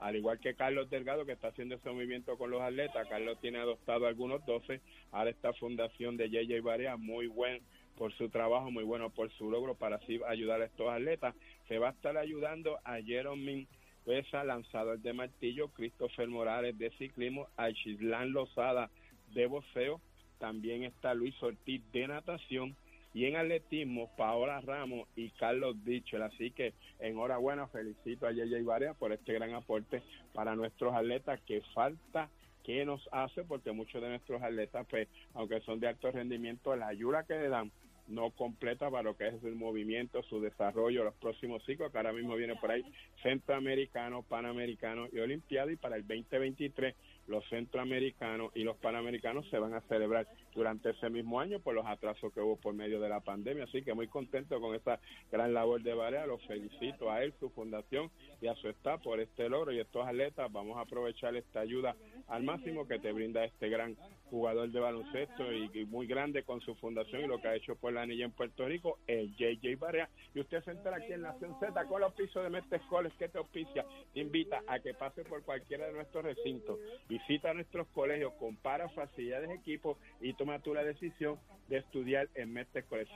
al 0.00 0.16
igual 0.16 0.40
que 0.40 0.54
Carlos 0.54 0.90
Delgado, 0.90 1.26
que 1.26 1.32
está 1.32 1.48
haciendo 1.48 1.76
ese 1.76 1.90
movimiento 1.90 2.36
con 2.38 2.50
los 2.50 2.62
atletas, 2.62 3.06
Carlos 3.08 3.38
tiene 3.40 3.58
adoptado 3.58 4.06
algunos 4.06 4.44
12, 4.46 4.80
ahora 5.12 5.30
esta 5.30 5.52
fundación 5.52 6.16
de 6.16 6.30
JJ 6.30 6.62
Barea, 6.62 6.96
muy 6.96 7.26
buen 7.26 7.60
por 7.96 8.12
su 8.14 8.30
trabajo, 8.30 8.70
muy 8.70 8.84
bueno 8.84 9.10
por 9.10 9.30
su 9.32 9.50
logro 9.50 9.74
para 9.74 9.96
así 9.96 10.18
ayudar 10.26 10.62
a 10.62 10.64
estos 10.64 10.88
atletas. 10.88 11.34
Se 11.68 11.78
va 11.78 11.88
a 11.88 11.92
estar 11.92 12.16
ayudando 12.16 12.78
a 12.84 13.00
Jerome 13.02 13.66
Pesa, 14.06 14.42
lanzador 14.42 14.98
de 15.00 15.12
martillo, 15.12 15.68
Christopher 15.68 16.26
Morales 16.26 16.78
de 16.78 16.90
ciclismo, 16.92 17.48
a 17.58 17.70
Chislán 17.70 18.32
Lozada 18.32 18.90
de 19.34 19.46
boxeo, 19.46 20.00
también 20.38 20.84
está 20.84 21.12
Luis 21.12 21.34
Ortiz 21.42 21.82
de 21.92 22.08
natación, 22.08 22.74
y 23.12 23.26
en 23.26 23.36
atletismo 23.36 24.10
Paola 24.16 24.60
Ramos 24.60 25.08
y 25.16 25.30
Carlos 25.30 25.76
Dichel. 25.84 26.22
Así 26.22 26.50
que 26.50 26.74
enhorabuena, 26.98 27.66
felicito 27.68 28.26
a 28.26 28.32
Yeye 28.32 28.62
Barea 28.62 28.94
por 28.94 29.12
este 29.12 29.32
gran 29.32 29.54
aporte 29.54 30.02
para 30.32 30.54
nuestros 30.54 30.94
atletas 30.94 31.40
que 31.46 31.60
falta 31.74 32.28
que 32.64 32.84
nos 32.84 33.08
hace 33.12 33.42
porque 33.44 33.72
muchos 33.72 34.02
de 34.02 34.10
nuestros 34.10 34.42
atletas 34.42 34.86
pues 34.90 35.08
aunque 35.34 35.60
son 35.62 35.80
de 35.80 35.88
alto 35.88 36.10
rendimiento 36.10 36.76
la 36.76 36.88
ayuda 36.88 37.24
que 37.24 37.34
le 37.34 37.48
dan 37.48 37.72
no 38.10 38.30
completa 38.32 38.90
para 38.90 39.04
lo 39.04 39.16
que 39.16 39.28
es 39.28 39.42
el 39.44 39.54
movimiento, 39.54 40.22
su 40.24 40.40
desarrollo, 40.40 41.04
los 41.04 41.14
próximos 41.14 41.64
ciclos, 41.64 41.90
que 41.90 41.98
ahora 41.98 42.12
mismo 42.12 42.36
viene 42.36 42.56
por 42.56 42.70
ahí 42.70 42.84
centroamericano, 43.22 44.22
panamericano 44.22 45.08
y 45.12 45.18
olimpiado 45.18 45.70
y 45.70 45.76
para 45.76 45.96
el 45.96 46.06
2023 46.06 46.94
los 47.30 47.48
centroamericanos 47.48 48.50
y 48.54 48.64
los 48.64 48.76
panamericanos 48.78 49.48
se 49.50 49.58
van 49.58 49.74
a 49.74 49.80
celebrar 49.82 50.26
durante 50.54 50.90
ese 50.90 51.08
mismo 51.10 51.40
año 51.40 51.60
por 51.60 51.74
los 51.74 51.86
atrasos 51.86 52.32
que 52.32 52.40
hubo 52.40 52.56
por 52.56 52.74
medio 52.74 53.00
de 53.00 53.08
la 53.08 53.20
pandemia. 53.20 53.64
Así 53.64 53.82
que 53.82 53.94
muy 53.94 54.08
contento 54.08 54.60
con 54.60 54.74
esta 54.74 55.00
gran 55.30 55.54
labor 55.54 55.80
de 55.82 55.94
Barea. 55.94 56.26
Los 56.26 56.44
felicito 56.46 57.10
a 57.10 57.22
él, 57.22 57.32
su 57.38 57.50
fundación 57.50 58.10
y 58.40 58.48
a 58.48 58.54
su 58.56 58.68
staff 58.68 59.00
por 59.02 59.20
este 59.20 59.48
logro 59.48 59.72
y 59.72 59.78
estos 59.78 60.06
atletas. 60.06 60.50
Vamos 60.50 60.76
a 60.76 60.80
aprovechar 60.80 61.36
esta 61.36 61.60
ayuda 61.60 61.94
al 62.30 62.42
máximo 62.42 62.86
que 62.86 62.98
te 62.98 63.12
brinda 63.12 63.44
este 63.44 63.68
gran 63.68 63.96
jugador 64.30 64.70
de 64.70 64.80
baloncesto 64.80 65.52
y, 65.52 65.84
muy 65.86 66.06
grande 66.06 66.44
con 66.44 66.60
su 66.60 66.74
fundación 66.76 67.22
y 67.22 67.26
lo 67.26 67.40
que 67.40 67.48
ha 67.48 67.54
hecho 67.56 67.74
por 67.76 67.92
la 67.92 68.02
anilla 68.02 68.24
en 68.24 68.32
Puerto 68.32 68.66
Rico, 68.66 68.98
el 69.06 69.34
JJ 69.36 69.76
Barea. 69.78 70.08
Y 70.34 70.40
usted 70.40 70.62
se 70.62 70.70
entera 70.70 70.96
aquí 70.96 71.12
en 71.12 71.22
Nación 71.22 71.56
Z 71.58 71.84
con 71.86 72.00
los 72.00 72.14
pisos 72.14 72.42
de 72.42 72.50
Mestre 72.50 72.80
Coles 72.88 73.12
que 73.18 73.28
te 73.28 73.38
auspicia. 73.38 73.84
Te 74.14 74.20
invita 74.20 74.62
a 74.66 74.78
que 74.78 74.94
pase 74.94 75.24
por 75.24 75.42
cualquiera 75.42 75.86
de 75.86 75.92
nuestros 75.92 76.24
recintos 76.24 76.78
visita 77.08 77.52
nuestros 77.54 77.86
colegios, 77.88 78.32
compara 78.34 78.88
facilidades, 78.90 79.50
equipos 79.50 79.98
y 80.20 80.32
toma 80.34 80.60
tú 80.60 80.74
la 80.74 80.84
decisión 80.84 81.38
de 81.70 81.78
estudiar 81.78 82.28
en 82.34 82.52
Mestre 82.52 82.82
College. 82.82 83.10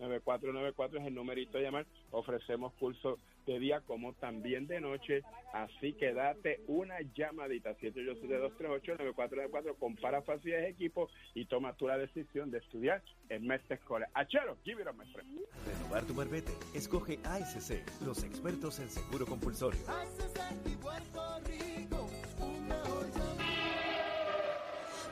787-238-9494 0.00 1.00
es 1.00 1.06
el 1.06 1.14
numerito 1.14 1.58
de 1.58 1.64
llamar. 1.64 1.86
Ofrecemos 2.10 2.72
cursos 2.74 3.18
de 3.46 3.58
día 3.58 3.82
como 3.82 4.14
también 4.14 4.66
de 4.66 4.80
noche. 4.80 5.22
Así 5.52 5.92
que 5.92 6.14
date 6.14 6.62
una 6.66 6.96
llamadita. 7.14 7.76
787-238-9494. 7.76 9.76
Compara 9.78 10.22
facilidades, 10.22 10.70
equipos 10.70 11.12
y 11.34 11.44
toma 11.44 11.74
tú 11.74 11.86
la 11.86 11.98
decisión 11.98 12.50
de 12.50 12.58
estudiar 12.58 13.02
en 13.28 13.46
Mestre 13.46 13.78
College. 13.78 14.10
Achero, 14.14 14.56
give 14.64 14.80
it 14.80 14.88
a 14.88 14.92
my 14.92 15.04
friend. 15.12 15.28
Renovar 15.66 16.04
tu 16.04 16.14
marbete. 16.14 16.52
Escoge 16.74 17.18
ASC, 17.24 17.82
los 18.04 18.24
expertos 18.24 18.80
en 18.80 18.88
seguro 18.88 19.26
compulsorio. 19.26 19.80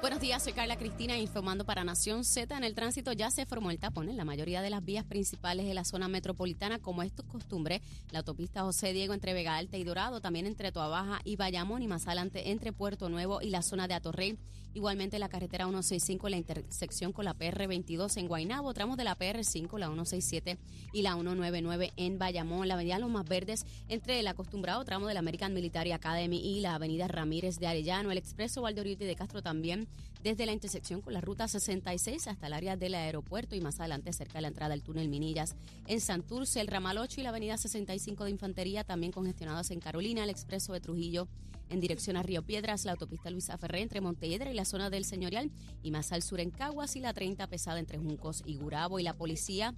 Buenos 0.03 0.19
días, 0.19 0.43
soy 0.43 0.53
Carla 0.53 0.77
Cristina 0.77 1.17
informando 1.17 1.65
para 1.65 1.85
Nación 1.85 2.25
Z. 2.25 2.57
En 2.57 2.65
el 2.65 2.75
tránsito 2.75 3.13
ya 3.13 3.31
se 3.31 3.47
formó 3.47 3.71
el 3.71 3.79
tapón 3.79 4.09
en 4.09 4.17
la 4.17 4.25
mayoría 4.25 4.61
de 4.61 4.69
las 4.69 4.85
vías 4.85 5.05
principales 5.05 5.65
de 5.65 5.75
la 5.75 5.85
zona 5.85 6.09
metropolitana, 6.09 6.81
como 6.81 7.05
es 7.05 7.13
costumbre, 7.29 7.81
la 8.11 8.19
autopista 8.19 8.63
José 8.63 8.93
Diego 8.93 9.15
entre 9.15 9.33
Vega 9.33 9.57
Alta 9.57 9.77
y 9.77 9.85
Dorado, 9.85 10.21
también 10.21 10.47
entre 10.47 10.73
Toabaja 10.73 11.21
y 11.23 11.37
Bayamón 11.37 11.83
y 11.83 11.87
más 11.87 12.09
adelante 12.09 12.51
entre 12.51 12.73
Puerto 12.73 13.09
Nuevo 13.11 13.43
y 13.43 13.51
la 13.51 13.63
zona 13.63 13.87
de 13.87 13.95
Atorrey. 13.95 14.37
Igualmente 14.75 15.19
la 15.19 15.29
carretera 15.29 15.67
165 15.67 16.27
en 16.27 16.31
la 16.31 16.37
intersección 16.39 17.13
con 17.13 17.27
la 17.27 17.37
PR22 17.37 18.17
en 18.17 18.27
Guaynabo, 18.27 18.73
tramos 18.73 18.97
de 18.97 19.05
la 19.05 19.19
PR5, 19.19 19.79
la 19.79 19.87
167 19.89 20.59
y 20.95 21.03
la 21.03 21.13
199 21.13 21.93
en 21.97 22.19
Bayamón, 22.19 22.67
la 22.69 22.75
avenida 22.75 22.99
Los 22.99 23.11
Más 23.11 23.29
Verdes 23.29 23.67
entre 23.89 24.19
el 24.21 24.27
acostumbrado 24.27 24.83
tramo 24.85 25.07
de 25.09 25.15
la 25.15 25.21
American 25.21 25.53
Military 25.53 25.93
Academy 25.93 26.39
y 26.39 26.61
la 26.61 26.77
avenida 26.77 27.07
Ramírez 27.07 27.59
de 27.59 27.67
Arellano, 27.67 28.11
el 28.11 28.19
expreso 28.19 28.63
Valdoriotti 28.63 29.05
de 29.05 29.15
Castro 29.15 29.43
también 29.43 29.89
desde 30.23 30.47
la 30.47 30.53
intersección 30.53 31.01
con 31.01 31.13
la 31.13 31.21
ruta 31.21 31.49
66 31.49 32.29
hasta 32.29 32.47
el 32.47 32.53
área 32.53 32.77
del 32.77 32.95
aeropuerto 32.95 33.57
y 33.57 33.61
más 33.61 33.81
adelante 33.81 34.13
cerca 34.13 34.35
de 34.35 34.43
la 34.43 34.49
entrada 34.49 34.71
del 34.71 34.83
túnel 34.83 35.09
Minillas. 35.09 35.57
En 35.87 36.01
Santurce, 36.01 36.61
el 36.61 36.69
ramal 36.69 36.99
8 36.99 37.21
y 37.21 37.25
la 37.25 37.31
avenida 37.31 37.57
65 37.57 38.25
de 38.25 38.31
Infantería 38.31 38.85
también 38.85 39.13
congestionadas 39.13 39.71
en 39.71 39.81
Carolina, 39.81 40.25
el 40.25 40.31
expreso 40.31 40.73
de 40.73 40.81
Trujillo 40.81 41.29
en 41.69 41.81
dirección 41.81 42.17
a 42.17 42.23
Río 42.23 42.43
Piedras, 42.43 42.85
la 42.85 42.93
autopista 42.93 43.31
Luisa 43.31 43.57
Ferré 43.57 43.81
entre 43.81 44.01
Montehiedra 44.01 44.51
y 44.51 44.55
la 44.55 44.67
zona 44.67 44.91
del 44.91 45.05
Señorial 45.05 45.51
y 45.83 45.91
más 45.91 46.13
al 46.13 46.23
sur 46.23 46.41
en 46.41 46.51
Caguas 46.51 46.97
y 46.97 47.01
la 47.01 47.15
30 47.15 47.47
pesada 47.47 47.79
entre 47.79 47.99
Juncos 47.99 48.43
y 48.45 48.57
Gurabo 48.57 48.99
y 48.99 49.03
la 49.03 49.15
policía 49.15 49.75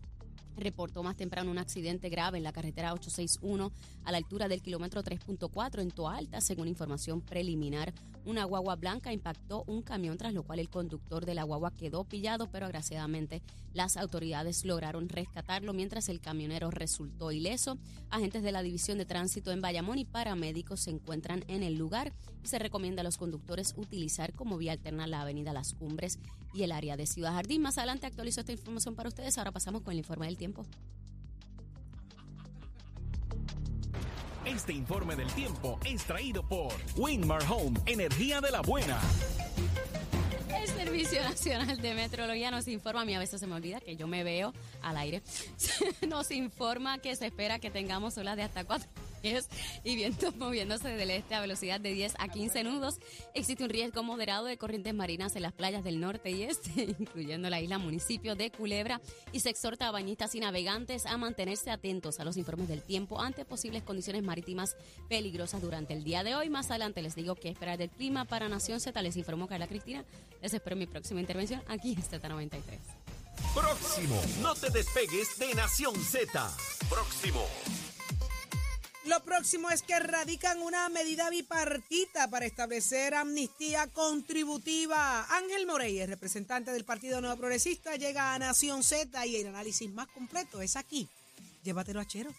reportó 0.57 1.03
más 1.03 1.17
temprano 1.17 1.51
un 1.51 1.59
accidente 1.59 2.09
grave 2.09 2.38
en 2.38 2.45
la 2.45 2.53
carretera 2.53 2.93
861 2.93 3.73
a 4.05 4.12
la 4.12 4.19
altura 4.19 4.49
del 4.49 4.62
kilómetro 4.62 5.03
3.4 5.03 5.81
en 5.81 5.90
Toalta, 5.90 6.40
según 6.40 6.69
información 6.69 7.21
preliminar. 7.21 7.93
Una 8.25 8.45
guagua 8.45 8.77
blanca 8.77 9.12
impactó 9.12 9.64
un 9.67 9.83
camión, 9.83 10.17
tras 10.17 10.33
lo 10.33 10.43
cual 10.43 10.59
el 10.59 10.71
conductor 10.71 11.27
de 11.27 11.35
la 11.35 11.43
guagua 11.43 11.73
quedó 11.73 12.05
pillado, 12.05 12.49
pero 12.51 12.67
agraciadamente 12.67 13.43
las 13.75 13.97
autoridades 13.97 14.64
lograron 14.64 15.09
rescatarlo 15.09 15.73
mientras 15.73 16.09
el 16.09 16.21
camionero 16.21 16.71
resultó 16.71 17.33
ileso. 17.33 17.77
Agentes 18.11 18.43
de 18.43 18.53
la 18.53 18.62
División 18.62 18.99
de 18.99 19.05
Tránsito 19.05 19.51
en 19.51 19.61
Bayamón 19.61 19.99
y 19.99 20.05
paramédicos 20.05 20.81
se 20.81 20.90
encuentran 20.90 21.45
en 21.49 21.62
el 21.62 21.75
lugar 21.75 22.12
se 22.45 22.59
recomienda 22.59 23.01
a 23.01 23.05
los 23.05 23.17
conductores 23.17 23.75
utilizar 23.77 24.35
como 24.35 24.59
vía 24.59 24.73
alterna 24.73 25.07
la 25.07 25.23
avenida 25.23 25.53
Las 25.53 25.75
Cumbres 25.75 26.19
y 26.55 26.62
el 26.62 26.73
área 26.73 26.97
de 26.97 27.07
Ciudad 27.07 27.33
Jardín. 27.33 27.62
Más 27.62 27.77
adelante 27.79 28.07
actualizo 28.07 28.40
esta 28.40 28.53
información 28.53 28.95
para 28.95 29.09
ustedes. 29.09 29.37
Ahora 29.38 29.53
pasamos 29.53 29.83
con 29.83 29.93
el 29.93 29.99
informe 29.99 30.27
del 30.27 30.37
tiempo. 30.37 30.64
Este 34.45 34.73
informe 34.73 35.17
del 35.17 35.31
tiempo 35.33 35.79
es 35.85 36.05
traído 36.05 36.47
por 36.47 36.73
Winmar 36.97 37.43
Home, 37.51 37.81
energía 37.87 38.40
de 38.40 38.51
la 38.51 38.61
buena. 38.61 39.01
El 40.55 40.69
Servicio 40.69 41.23
Nacional 41.23 41.81
de 41.81 41.95
Meteorología 41.95 42.51
nos 42.51 42.69
informa, 42.69 43.03
a 43.03 43.05
mí 43.05 43.14
a 43.14 43.19
veces 43.19 43.40
se 43.40 43.47
me 43.47 43.55
olvida 43.55 43.81
que 43.81 43.97
yo 43.97 44.07
me 44.07 44.23
veo 44.23 44.53
al 44.83 44.99
aire, 44.99 45.23
nos 46.09 46.31
informa 46.31 46.99
que 46.99 47.17
se 47.17 47.27
espera 47.27 47.59
que 47.59 47.71
tengamos 47.71 48.17
olas 48.19 48.37
de 48.37 48.43
hasta 48.43 48.64
y 49.85 49.97
vientos 49.97 50.37
moviéndose 50.39 50.89
del 50.89 51.11
este 51.11 51.35
a 51.35 51.41
velocidad 51.41 51.81
de 51.81 51.95
10 51.95 52.15
a 52.19 52.29
15 52.29 52.65
nudos. 52.65 52.97
Existe 53.35 53.65
un 53.65 53.71
riesgo 53.71 54.03
moderado 54.03 54.45
de 54.45 54.59
corrientes 54.59 54.93
marinas 54.93 55.35
en 55.37 55.43
las 55.43 55.53
playas 55.53 55.83
del 55.83 56.01
norte 56.01 56.31
y 56.31 56.43
este, 56.43 56.95
incluyendo 56.99 57.49
la 57.49 57.61
isla 57.61 57.79
municipio 57.79 58.35
de 58.35 58.51
Culebra, 58.51 59.01
y 59.33 59.41
se 59.41 59.51
exhorta 59.51 59.89
a 59.89 59.91
bañistas 59.91 60.35
y 60.35 60.41
navegantes 60.41 61.07
a 61.07 61.17
mantenerse 61.17 61.71
atentos 61.71 62.21
a 62.21 62.25
los 62.25 62.37
informes 62.37 62.69
del 62.69 62.83
tiempo 62.83 63.21
ante 63.21 63.45
posibles 63.45 63.83
condiciones 63.83 64.23
marítimas 64.23 64.77
peligrosas 65.09 65.63
durante 65.63 65.95
el 65.95 66.05
día 66.05 66.23
de 66.23 66.35
hoy. 66.35 66.51
Más 66.51 66.71
adelante 66.71 67.01
les 67.01 67.15
digo 67.15 67.35
qué 67.35 67.49
esperar 67.49 67.79
del 67.79 67.91
clima 67.91 68.27
para 68.27 68.49
Nación 68.49 68.81
Z. 68.81 69.01
Les 69.01 69.17
informó 69.17 69.47
Carla 69.47 69.67
Cristina. 69.67 70.05
Les 70.43 70.53
espero 70.53 70.77
mi 70.77 70.87
próxima 70.87 71.21
intervención 71.21 71.63
aquí 71.69 71.93
en 71.93 72.03
Z93. 72.03 72.61
Próximo, 73.55 74.21
no 74.43 74.55
te 74.55 74.71
despegues 74.71 75.39
de 75.39 75.55
Nación 75.55 75.95
Z. 75.97 76.51
Próximo. 76.89 77.47
Lo 79.07 79.23
próximo 79.23 79.71
es 79.71 79.83
que 79.83 79.99
radican 79.99 80.61
una 80.61 80.88
medida 80.88 81.29
bipartita 81.29 82.31
para 82.31 82.47
establecer 82.47 83.14
amnistía 83.14 83.87
contributiva. 83.88 85.27
Ángel 85.29 85.67
Morey, 85.67 86.05
representante 86.07 86.73
del 86.73 86.87
Partido 86.87 87.21
Nuevo 87.21 87.37
Progresista, 87.37 87.97
llega 87.97 88.33
a 88.33 88.38
Nación 88.38 88.83
Z 88.83 89.27
y 89.27 89.37
el 89.37 89.49
análisis 89.49 89.93
más 89.93 90.09
completo 90.09 90.62
es 90.62 90.77
aquí. 90.77 91.07
Llévatelo 91.62 92.01
a 92.01 92.07
Chero. 92.07 92.35